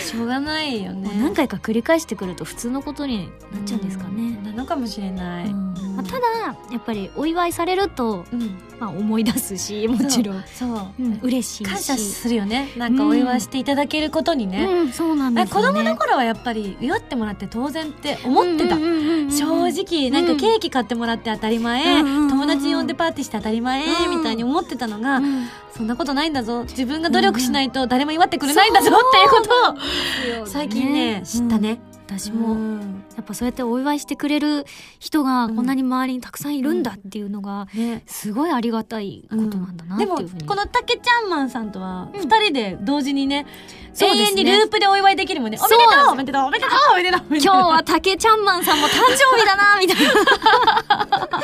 [0.06, 1.10] しょうがないよね。
[1.20, 5.48] 何回か繰り返してくると普通のことになっちゃうんですかね、なのかもしれない。
[5.48, 8.58] うんまあ、ただやっぱりお祝いされると、うん。
[8.82, 10.70] まあ、思い出すしもちろん、そう。
[11.00, 11.70] うん、嬉しいし。
[11.70, 12.72] 感謝するよね。
[12.78, 15.62] なんかお祝いしていただけることにね、うん、そうなんですね。
[15.62, 25.48] 供の頃はやっぱり祝ってもらって当然って思ってた、正直なんかケーキ買ってもらって当たり前、友達呼んでパーティーして当たり前、うんみたいに思ってたのが、うん。
[25.78, 26.64] そんなことないんだぞ。
[26.64, 29.42] 自分が努力しないと誰も祝ってくれないんだぞっていうこ
[30.38, 31.80] とを最近ね知ったね、
[32.18, 33.04] 私も、うん。
[33.16, 34.66] やっぱそうやってお祝いしてくれる
[35.00, 38.04] 人がこんなに周りにたくさんいるんだっていうのがね。
[38.06, 42.22] すごいありがたいことなんだなってでもいうふうに、このたけちゃんマンさんとはうん。
[42.22, 43.46] 二人で同時にね、
[44.00, 45.58] 永遠にループでお祝いできるもんね。
[45.60, 47.22] おめでとうおめでとうおめでとうおめでとう。
[47.30, 50.12] 今日は竹ちゃんマンさんも誕生日だなみたいな。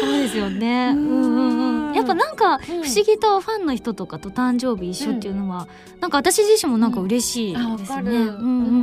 [0.00, 0.90] そうですよね。
[0.90, 1.48] うんうん。
[1.50, 1.57] うん
[1.98, 5.66] やっぱなんか不思議とファンの人とかと誕生日一緒っていうのは、
[6.00, 8.30] なんか私自身もなんか嬉しいですね、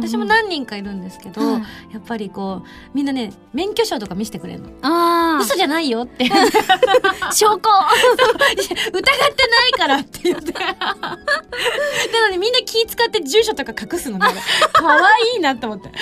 [0.01, 1.93] 私も何人かいるんですけど、はい。
[1.93, 4.69] やっぱりこうみんなね免許証とか見せてくれるの。
[4.81, 6.29] あ嘘じゃないよって。
[7.21, 7.69] あ 証拠。
[8.55, 10.51] 疑ってないからって言って。
[10.51, 10.61] な
[12.21, 14.25] のにみんな気使って住所とか隠すのね。
[14.73, 15.89] 可愛いなと思って。
[15.89, 15.99] だか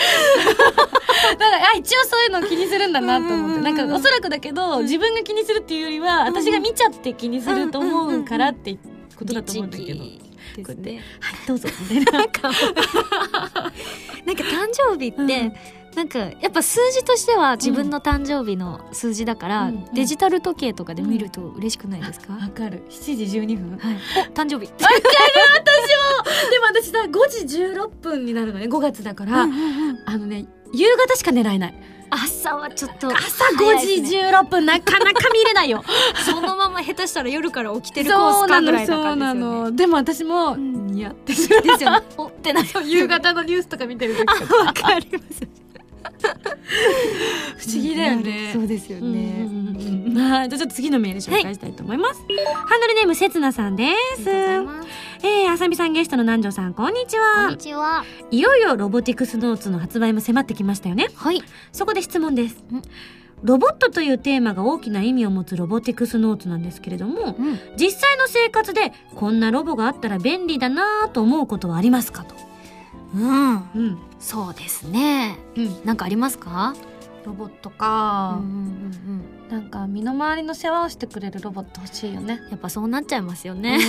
[1.37, 3.61] らあ一応そういうの気にするんだなと思って。
[3.61, 8.77] なんかおそらくだけど自分が気にするっていうよりは私が見ちゃって気にすると思うからって
[9.17, 10.03] ことだと思うんだけど。
[10.55, 11.01] ですね。
[11.19, 12.11] はいどうぞみたいな。
[12.11, 12.41] なんか
[14.25, 15.53] なんか誕生日って、
[15.95, 19.75] なんかやっぱ数字としては自分の誕生日の数字だから、うん。
[19.75, 19.93] うん。
[19.93, 22.83] デジタル時計とかで見ると嬉しくないですか、わかる。
[22.89, 23.77] 7時12分。
[23.77, 23.97] はい、
[24.29, 24.71] お誕生日。
[26.49, 28.65] でも私さ5時16分になるのね。
[28.65, 30.03] 5月だから、うんうんうん。
[30.05, 31.73] あのね夕方しか狙えない
[32.13, 35.83] 朝はちょっと朝5時早いですね16分なかなか見れないよ。
[36.25, 39.39] そのまま下手したら夜から起きてるコースかぐらいなそうな感じですよね。
[39.39, 40.87] のでも私もん。
[40.87, 41.61] ニヤってする。
[41.63, 42.05] ですよね。
[42.17, 44.55] おってなる 夕方のニュースとか見てる時とか。
[44.57, 45.62] わかります
[47.57, 48.51] 不思議だよね。
[48.53, 49.47] そうですよね。
[49.47, 49.63] うん
[50.13, 54.29] はいじゃあちょっと次のメール紹介したいと思います、ハンドルネームせつなさんです。
[54.29, 58.03] えー、あさみさんゲストの南條さんこんにちこんはにちは。
[58.29, 61.07] いよいよロボティクスノーツの発売も迫ってきましたよね。
[61.15, 61.41] はい。
[61.71, 62.55] そこで質問です。
[62.55, 62.81] ん。
[63.43, 67.59] ロボットというテーマが大きな意味を持つロボティクスノーツなんですけれどもうん。
[67.77, 72.35] 実際の生活でこんなロボがあったら便利だなぁと思うことはありますかと
[73.13, 73.53] うん。
[73.53, 73.97] うん。
[74.19, 75.37] そうですね。
[75.55, 75.85] うん。
[75.85, 76.73] なんかありますか？
[77.25, 78.37] ロボットか。
[78.39, 78.53] うんうんう
[79.19, 82.39] んなんか身の回りの世話をしてくれるロボット欲しいよね。
[82.49, 83.77] やっぱそうなっちゃいますよね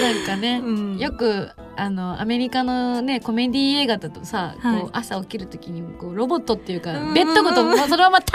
[0.00, 0.98] なんかね、うん。
[0.98, 4.80] よくあのアメリカのねコメディ映画だとさ、はい。
[4.80, 8.32] こう朝起きる時にこうロボットっていうか、うベッドごともうそのままタ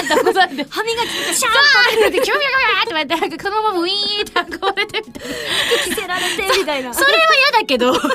[0.00, 7.18] ーンって起こされて歯磨きとかシャーキュビュキュビュキュってやってなんかそのままウィーンって運ばれてみたいなン着せられてみたいなそれは
[7.52, 7.92] 嫌だけど。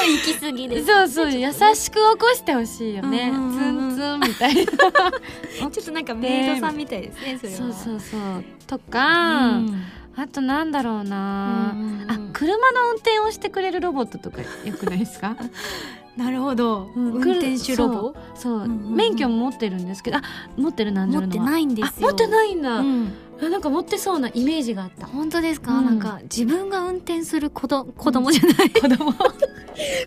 [0.00, 0.86] 行き過ぎです。
[0.86, 4.64] そうそう優しく起こしてほしいよね、ツンツンみたいな。
[5.70, 7.58] ちょっとなんかメイドさんみたいですねそれは。
[7.58, 8.44] そうそうそう。
[8.66, 9.84] とか、うん
[10.22, 12.10] あとなんだろうな、うんうんうん。
[12.10, 14.46] あ車の運転をしてくれるロボットとかよ
[14.78, 15.36] くないですか？
[16.16, 16.90] なるほど。
[16.94, 18.14] うん運転手ロボ。
[18.34, 18.58] そう、う。
[18.58, 18.94] んうんうん。
[18.94, 20.22] 免許も持ってるんですけどあ
[20.56, 23.12] 持ってるなん持ってないんです持ってないんだ、うん。
[23.42, 25.06] あなんか持ってそうなイメージがあった。
[25.06, 25.84] 本当ですか、うん。
[25.86, 29.14] なんか自分が運転する子ど子供じゃない、子供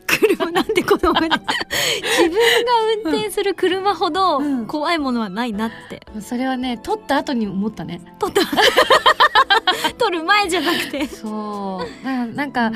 [0.07, 4.65] 車なんで子供じゃない自分が運転する車ほどうん。
[4.67, 8.01] 怖いものはないなって、それはね撮った後に思ったね。
[8.19, 8.41] 撮った。
[9.97, 11.07] 撮る前じゃなくて。
[11.07, 12.05] そう。
[12.05, 12.71] ななんか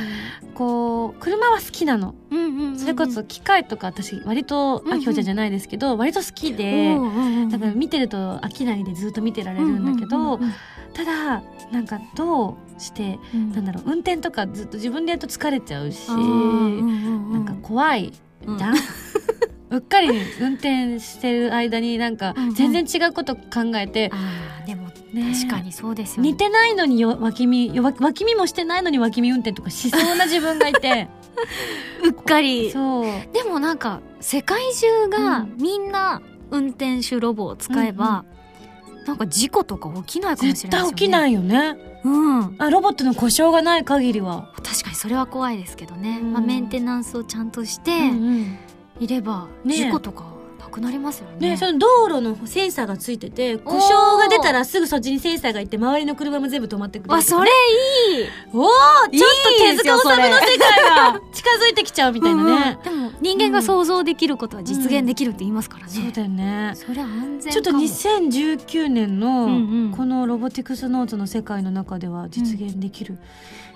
[0.53, 2.15] こう車は好きなの。
[2.31, 2.79] うんうんうんうん。
[2.79, 4.99] それこそ機械とか私割とうんうん。
[4.99, 10.53] あきょうちゃんじゃないですけど割と好きでうんうんうんだから見てると飽きないでずっと見てられるんだけど、うんうんうん
[10.93, 13.51] ただなんかどうしてうん。
[13.51, 18.75] なんだろう運転とかずっと自分でやると疲れちゃうし、うんうんうなんか怖いじゃん、
[19.71, 20.09] うっかり
[20.39, 22.53] 運転してる間になんかうんうん。
[22.53, 23.41] 全然違うこと考
[23.75, 26.31] えて、あーでもね確かにそうですよね。
[26.31, 31.09] 似てないのによ脇見よ脇見もしてないのに脇見運転とかしそうな自分がいて。
[32.03, 32.71] うっかり。
[32.71, 33.05] そう。
[33.33, 35.57] でもなんか世界中がうん。
[35.57, 36.21] みんな
[36.51, 38.23] 運転手ロボを使えば、
[39.07, 40.89] なんか事故とか起きないかもし絶れないね。
[40.89, 41.77] 対起きないよね。
[42.03, 42.55] うん。
[42.57, 46.33] あロボットの故障がない限りは、確かにそれは怖いですけどね、うん。
[46.33, 47.91] まあ、メンテナンスをちゃんとして
[48.99, 49.75] いればね。
[49.75, 51.51] 事故とかなくなりますよね。
[51.51, 57.49] ね、その道路のセンサーがついてて故障が出たらすぐそっちにセンサーがいて周りの車も全部止まってくれるわそれ
[58.19, 58.27] いい。
[58.53, 58.67] おお
[59.09, 61.21] ちょっと手塚治虫の世界が。
[61.21, 61.26] 近
[61.57, 66.71] づいてきちゃうみたいなね、でも人間が想像できることは実現できるって言いますからね、そうだよね。
[66.75, 69.93] それは安全ちょっとかも2019年のうんうん。
[69.95, 73.17] このロボティクスノーツの世界の中では実現できる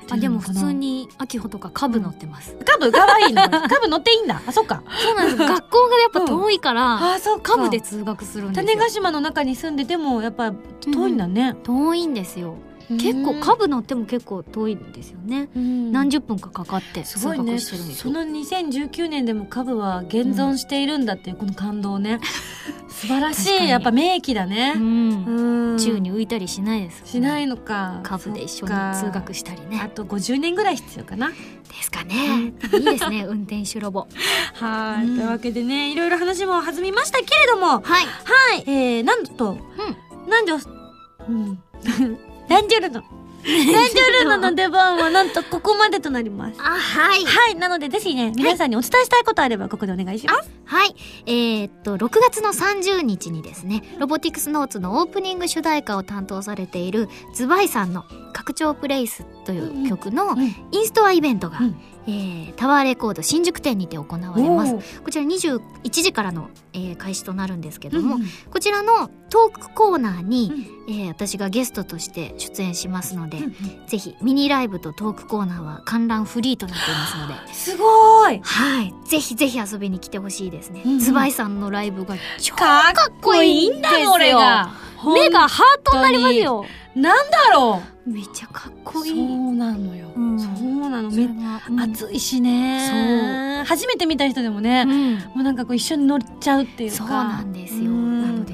[0.09, 3.41] あでも普通に秋穂とか株乗ってます、株かわいいの。
[3.49, 4.41] 株乗っていいんだ。
[4.45, 4.84] あそっか。
[4.88, 5.38] そうなんです。
[5.38, 7.53] 学校がやっぱ遠いから、あそっか。
[7.53, 8.67] 株で通学するんですよ。
[8.67, 10.51] 種子島の中に住んでてもやっぱ
[10.82, 12.55] 遠いんだね、遠いんですよ
[12.97, 15.91] 結構株乗っても結構遠いんですよね、うん。
[15.91, 17.59] 何十分かかかって通すごいね。
[17.59, 22.19] その2019年でも株は現存しているんだっていうこの感動ね、
[22.89, 24.73] 素晴らしいやっぱ名機だね。
[24.75, 25.25] うん。
[25.25, 25.77] うん。
[25.77, 28.01] 宙に浮いたりしないですしないのか。
[28.03, 31.29] 株で一緒に通学したりあねと50年ぐらい必要かな。
[31.29, 31.35] で
[31.81, 32.53] すかね。
[32.73, 34.07] いいですね 運転手ロボ。
[34.55, 38.01] はい、うんというわけでねいろいろ話も弾みましたけれどもはいは
[38.57, 39.57] いえー、なんと、
[40.27, 41.59] なんでうん
[42.52, 43.02] ランジュルノ。
[43.02, 44.38] ランジュルノ。
[44.38, 46.60] の出番はなんとここまでとなります。
[46.60, 47.24] あはい。
[47.24, 47.56] はい。
[47.56, 50.95] なのでぜひね皆さんにお伝えしたいことあればここでお願いします、はい。
[51.26, 60.43] えーっと、6月の30日にですね、ロボティクスノーツのオープニング主題歌を担当されているズバイさんの拡張プレイスという曲のうん。
[60.43, 61.76] インストアイベントが、うん
[62.08, 65.02] えータワーレコード新宿店にて行われます。
[65.02, 70.52] こちら21時からの、えー開始となるんですけども、うんこちらのトークコーナーに、
[70.88, 70.93] うん。
[70.93, 73.54] えー私がゲストとして出演しますので、うん
[73.88, 78.41] ぜひミニライブとトークコーナーは観覧フリーとなっていますので、すごーい。
[78.43, 78.93] はい。
[79.08, 80.82] ぜひぜひ遊びに来てほしいですね。
[80.86, 80.99] うんうん。
[80.99, 84.12] ズバイさんのライブが超かっこいいんですよ。
[84.14, 84.72] 俺が。
[85.04, 86.66] 目がハートになりますよ。
[86.95, 89.13] なんだろめっちゃかっうこいい。
[89.13, 90.39] そうなのよ、うん。
[90.39, 91.09] そうなの。
[91.09, 91.79] めがうん。
[91.79, 93.63] 暑いしね。
[93.65, 95.15] 初めて見た人でもね、うん。
[95.15, 96.97] もうなんかこう一緒に乗っちゃうっていうか。
[96.97, 97.91] そうなんですよ。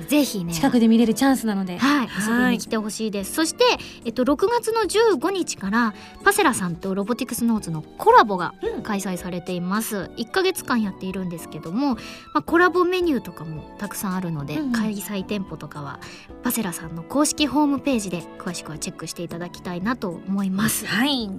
[0.08, 0.54] ぜひね。
[0.54, 1.78] 近くで見れるチャンスなので。
[1.78, 2.38] はい、はい。
[2.38, 3.34] 遊びに来てほしいです。
[3.34, 3.64] そして、
[4.06, 5.94] えっと、6月の15日から、
[6.24, 8.54] パセラさんとロボティクスノーツのコラボが
[8.84, 10.10] 開催されています。
[10.18, 12.00] 1ヶ月間やっているんですけども、ま
[12.36, 14.72] あ、コラボメニューとかもたくさんあるので、うんうん。
[14.72, 16.00] 開催店舗とかは、
[16.44, 20.86] パセラさんの公式ホームページで詳しくはチェックしていただきたいなと思います。
[20.86, 21.30] はい。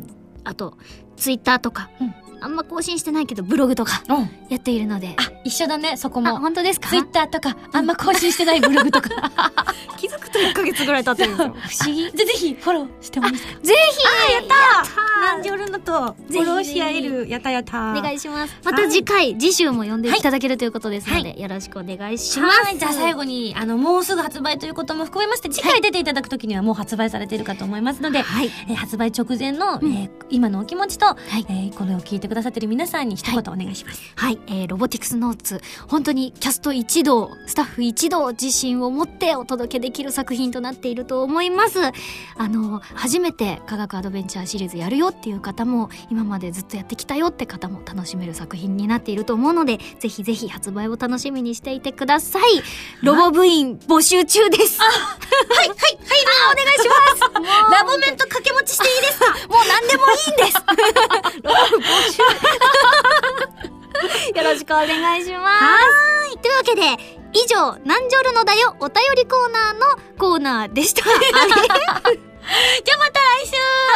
[0.45, 0.79] あと、
[1.19, 2.15] ツイッターとか、うん。
[2.41, 4.13] あんま更新してないけど、ブログとかう。
[4.23, 6.89] んやっているので、あ一緒だねそこあ、も本当ですか？
[6.89, 9.09] ツイッターとかあんま更新してないブログとか。
[9.99, 11.55] 気づくと1ヶ月ぐらい経ってるんですよ。
[11.85, 12.03] 不思議。
[12.03, 13.53] じゃあぜひフォローしてもいいですか。
[13.61, 13.75] ぜ
[14.29, 18.55] ひやった何時るのとフォローし合えるやったやったお願いします。
[18.65, 22.61] また次回、次週も呼んでいただけるということですので、よろしくお願いします。
[22.65, 22.79] はい。
[22.79, 28.51] じゃあ最後にあのもうすぐ発売ということも含めまして次回出ていただく時にはもう発売されているかと思いますので、はい。
[28.69, 29.93] えー発売直前の、うん。
[29.93, 34.13] えー今のお気持ちと、いえーこれを聞いてくださってる皆さんに一言お願いします。
[34.17, 41.79] はい、えーロボティクスノーツ、本当にキャスト一同、スタッフ一同自信を持ってお届けできる作品となっていると思います。
[42.37, 52.43] あの、初めて科学アドベンチャーシリーズやるよっていう方も、今までずっとやってきたよって方も楽しめる作品になっていると思うので、ぜひぜひ発売を楽しみにしていてください。
[53.03, 54.81] ロボ部員募集中です。
[55.29, 55.79] はい、はい、はい、
[56.53, 57.21] お願いします。
[57.71, 59.27] ラボメント掛け持ちしていいですか？
[59.49, 60.57] もう何でもいいんです。
[61.43, 62.23] ロボ募集。
[64.39, 65.65] よろしくお願いします。
[65.65, 65.79] は
[66.33, 66.39] い。
[66.39, 66.83] というわけで、
[67.33, 69.87] 以上、なんじょるのだよお便りコーナーの
[70.19, 71.03] コーナーでした。
[71.11, 71.13] じゃ
[72.95, 73.53] あまた来週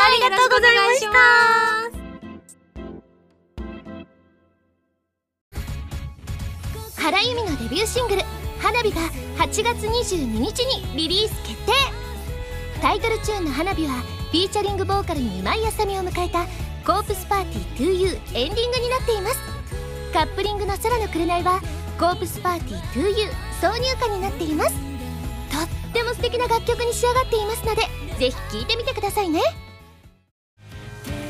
[0.06, 1.00] ありがとうございまし
[6.96, 7.02] た。
[7.02, 8.22] 原由美のデビューシングル
[8.62, 9.00] 「花火」が
[9.38, 11.72] 8月22日にリリース決定。
[12.80, 13.94] タイトルチューンの「花火」は
[14.30, 16.46] フィーチャリングボーカルに今井あさみを迎えた
[16.86, 19.38] 「コープスパーティー 2U」エンディングになっています。
[20.12, 21.60] カップリングの「空の紅」は
[21.98, 24.74] 「コープスパーティー 2U」挿入歌になっています。
[25.50, 27.82] とっても素敵な楽曲に仕上がっていますので
[28.18, 29.40] ぜひ聴いてみてくださいね。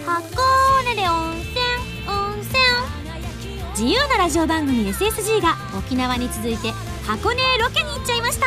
[0.07, 1.61] 箱根で温泉
[2.09, 2.63] 温泉。
[3.73, 6.73] 自由なラジオ番組 SSG が沖縄に続いて
[7.07, 8.47] 箱根ロケに行っちゃいました。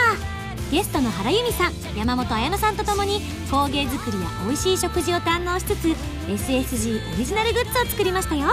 [0.72, 5.88] ゲストの原由美さん山本彩乃さんと共に工芸作りや美味しい食事を堪能しつつ
[6.28, 8.47] SSG オリジナルグッズを作りましたよ。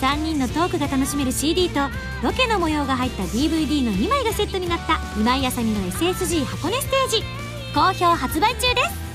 [0.00, 1.80] 3人のトークが楽しめる CD と
[2.22, 7.22] ロケの模様が入った DVD の2枚がセットになった今井あさみの SSG 箱根ステージ。
[7.74, 9.05] 好評発売中です。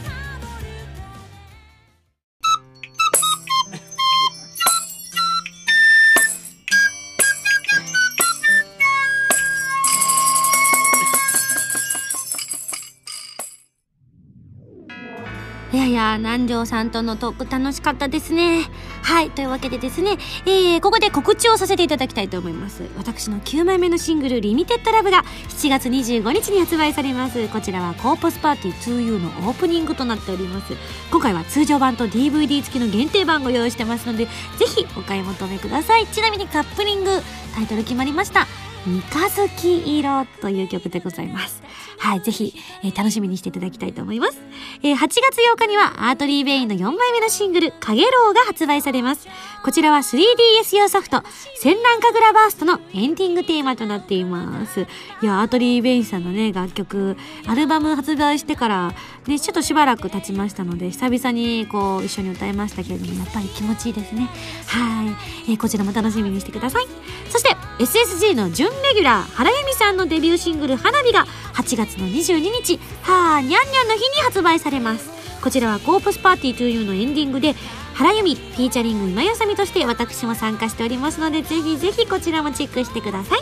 [15.73, 18.63] いやいや、南條さんとのトーク楽しかったですね。
[19.03, 19.31] はい。
[19.31, 22.83] というわけでですね、えー、ここで告知をさせていただきたいと思います。
[22.97, 27.47] 私の9枚目のシングル、リミテッドラブが7月25日に発売されます。
[27.47, 30.73] こちらはコーポスパーティー 2U のオープニングとなっております。
[31.09, 34.31] 今回は通常版と DVD 付きの限定版ご用意してますので、ぜ
[34.65, 36.05] ひお買い求めください。
[36.07, 37.11] ちなみにカップリング、
[37.55, 38.45] タイトル決まりました。
[38.85, 41.60] 三日月色という曲でございます。
[41.97, 42.53] はい、ぜひ、
[42.83, 44.39] えー楽しみにしていただきたいと思います。
[44.83, 45.21] えー8月8
[45.57, 49.27] 日には Artery Vein の4枚目のシングル、かげろうが発売されます。
[49.63, 51.23] こちらは 3DS 用ソフト、
[51.55, 54.87] 閃乱カグラバーストのエンディングテーマとなっています。
[55.21, 57.17] いや、 Artery Vein さんのね、楽曲、
[57.47, 58.93] アルバム発売してから、
[59.27, 64.29] ね、ちょっとしばらく経ちましたので、久々にこう、一緒に歌いましたけれども、やっぱり気持ちいいですね。
[64.67, 65.51] はい。
[65.51, 66.87] えーこちらも楽しみにしてください。
[67.29, 75.09] そして、SSG の準レギュラー、原由美さんのデビューシングル、花火が8月の22日、はーにゃんにゃんの日に発売されます。
[75.41, 77.55] こちらはコープスパーティー 2U のエンディングで、
[77.93, 83.39] 原由美、フィーチャリング今やさみとして私も参加しておりますので、ぜひぜひこちらもチェックしてください。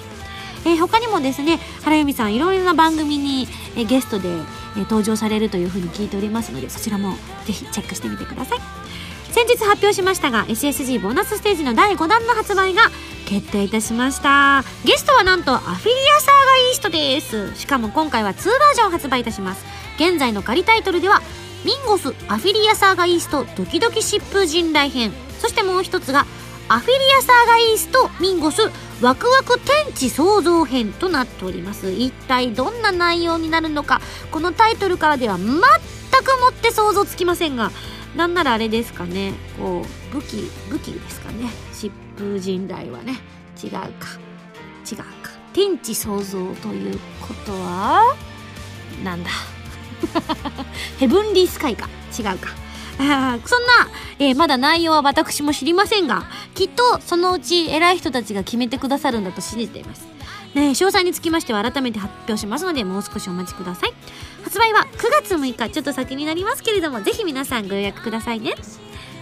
[0.66, 8.79] えー他にもですね、原由美さんいろいろな番組に、えーゲストで、えー登場されるというふうに聞いておりますので、そちらもぜひチェックしてみてください。
[9.32, 12.84] 先日発表しましたが SSG ボーナスステージの第5弾の発売が
[13.26, 14.64] 決定いたしました。
[14.86, 17.56] ゲストはなんとアフィリアサーガイーストです。
[17.56, 19.64] しかも今回は2バージョン発売いたします。
[19.98, 21.22] 現在の仮タイトルでは
[21.64, 25.12] ミンゴスアフィリアサーガイーストドキドキ疾風陣雷編。
[25.40, 26.26] そしてもう一つが
[26.68, 28.64] アフィリアサーガイーストミンゴス
[29.02, 31.92] ワクワク天地創造編となっております。
[31.92, 34.02] 一体どんな内容になるのか
[34.32, 37.72] このタイトルからでは全くもって想像つきませんが
[38.16, 39.34] なんならあれですかね。
[39.58, 41.50] こう武器武器ですかね。
[41.74, 43.20] 疾風陣雷はね。
[43.64, 43.80] 違うか。
[44.90, 45.06] 違うか。
[45.54, 48.16] 天地創造ということは
[49.04, 49.30] なんだ。
[50.98, 51.88] ヘブンリースカイか。
[52.18, 52.50] 違うか。
[53.02, 53.88] あ そんな、
[54.20, 60.06] えーまだ内容は私も知りませんがきっとそのうち偉い人たちが決めてくださるんだと信じています。
[60.56, 63.94] ね、詳細につきましては改めて発表しますのでもう少しお待ちください。
[64.44, 68.56] 発売は9月6日ちょっと先になりますけれどもぜひ皆さんご予約くださいね。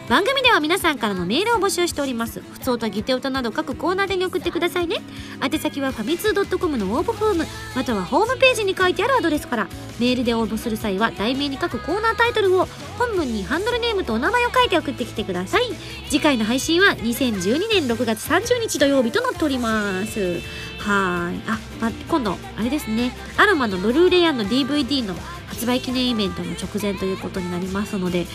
[0.08, 2.40] 番組では皆さんからのメールを募集しております。
[2.40, 5.02] 普通歌ギテ歌など各コーナーでに送ってくださいね。
[5.44, 9.68] 宛先はファミツー .com の応募フォームまたはホームページに書いてあるアドレスから。
[10.00, 12.68] メールで応募する際は題名に書くコーナータイトルを
[13.00, 15.64] 本文にハンドルネームとお名前を書いて送ってきてください。
[16.08, 20.40] 次回の配信は2012年6月30日土曜日となっております。
[20.88, 21.42] はい。
[21.50, 23.12] あ、ま、今度あれですね。
[23.36, 25.14] アロマのブルーレイの DVD の
[25.48, 28.26] 発売記念イベントの直前ということになりますので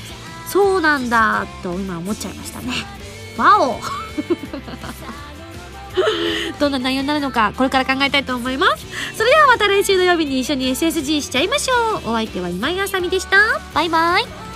[0.49, 2.73] そうなんだと今思っちゃいましたね。
[3.39, 3.81] わお。
[6.59, 8.87] どんな内容になるのかこれから考えたいと思います。
[9.17, 12.11] それではまた来週土曜日に一緒に SSG しちゃいましょう。
[12.11, 13.61] お相手は今井あさみでした。
[13.73, 14.52] バイバイ。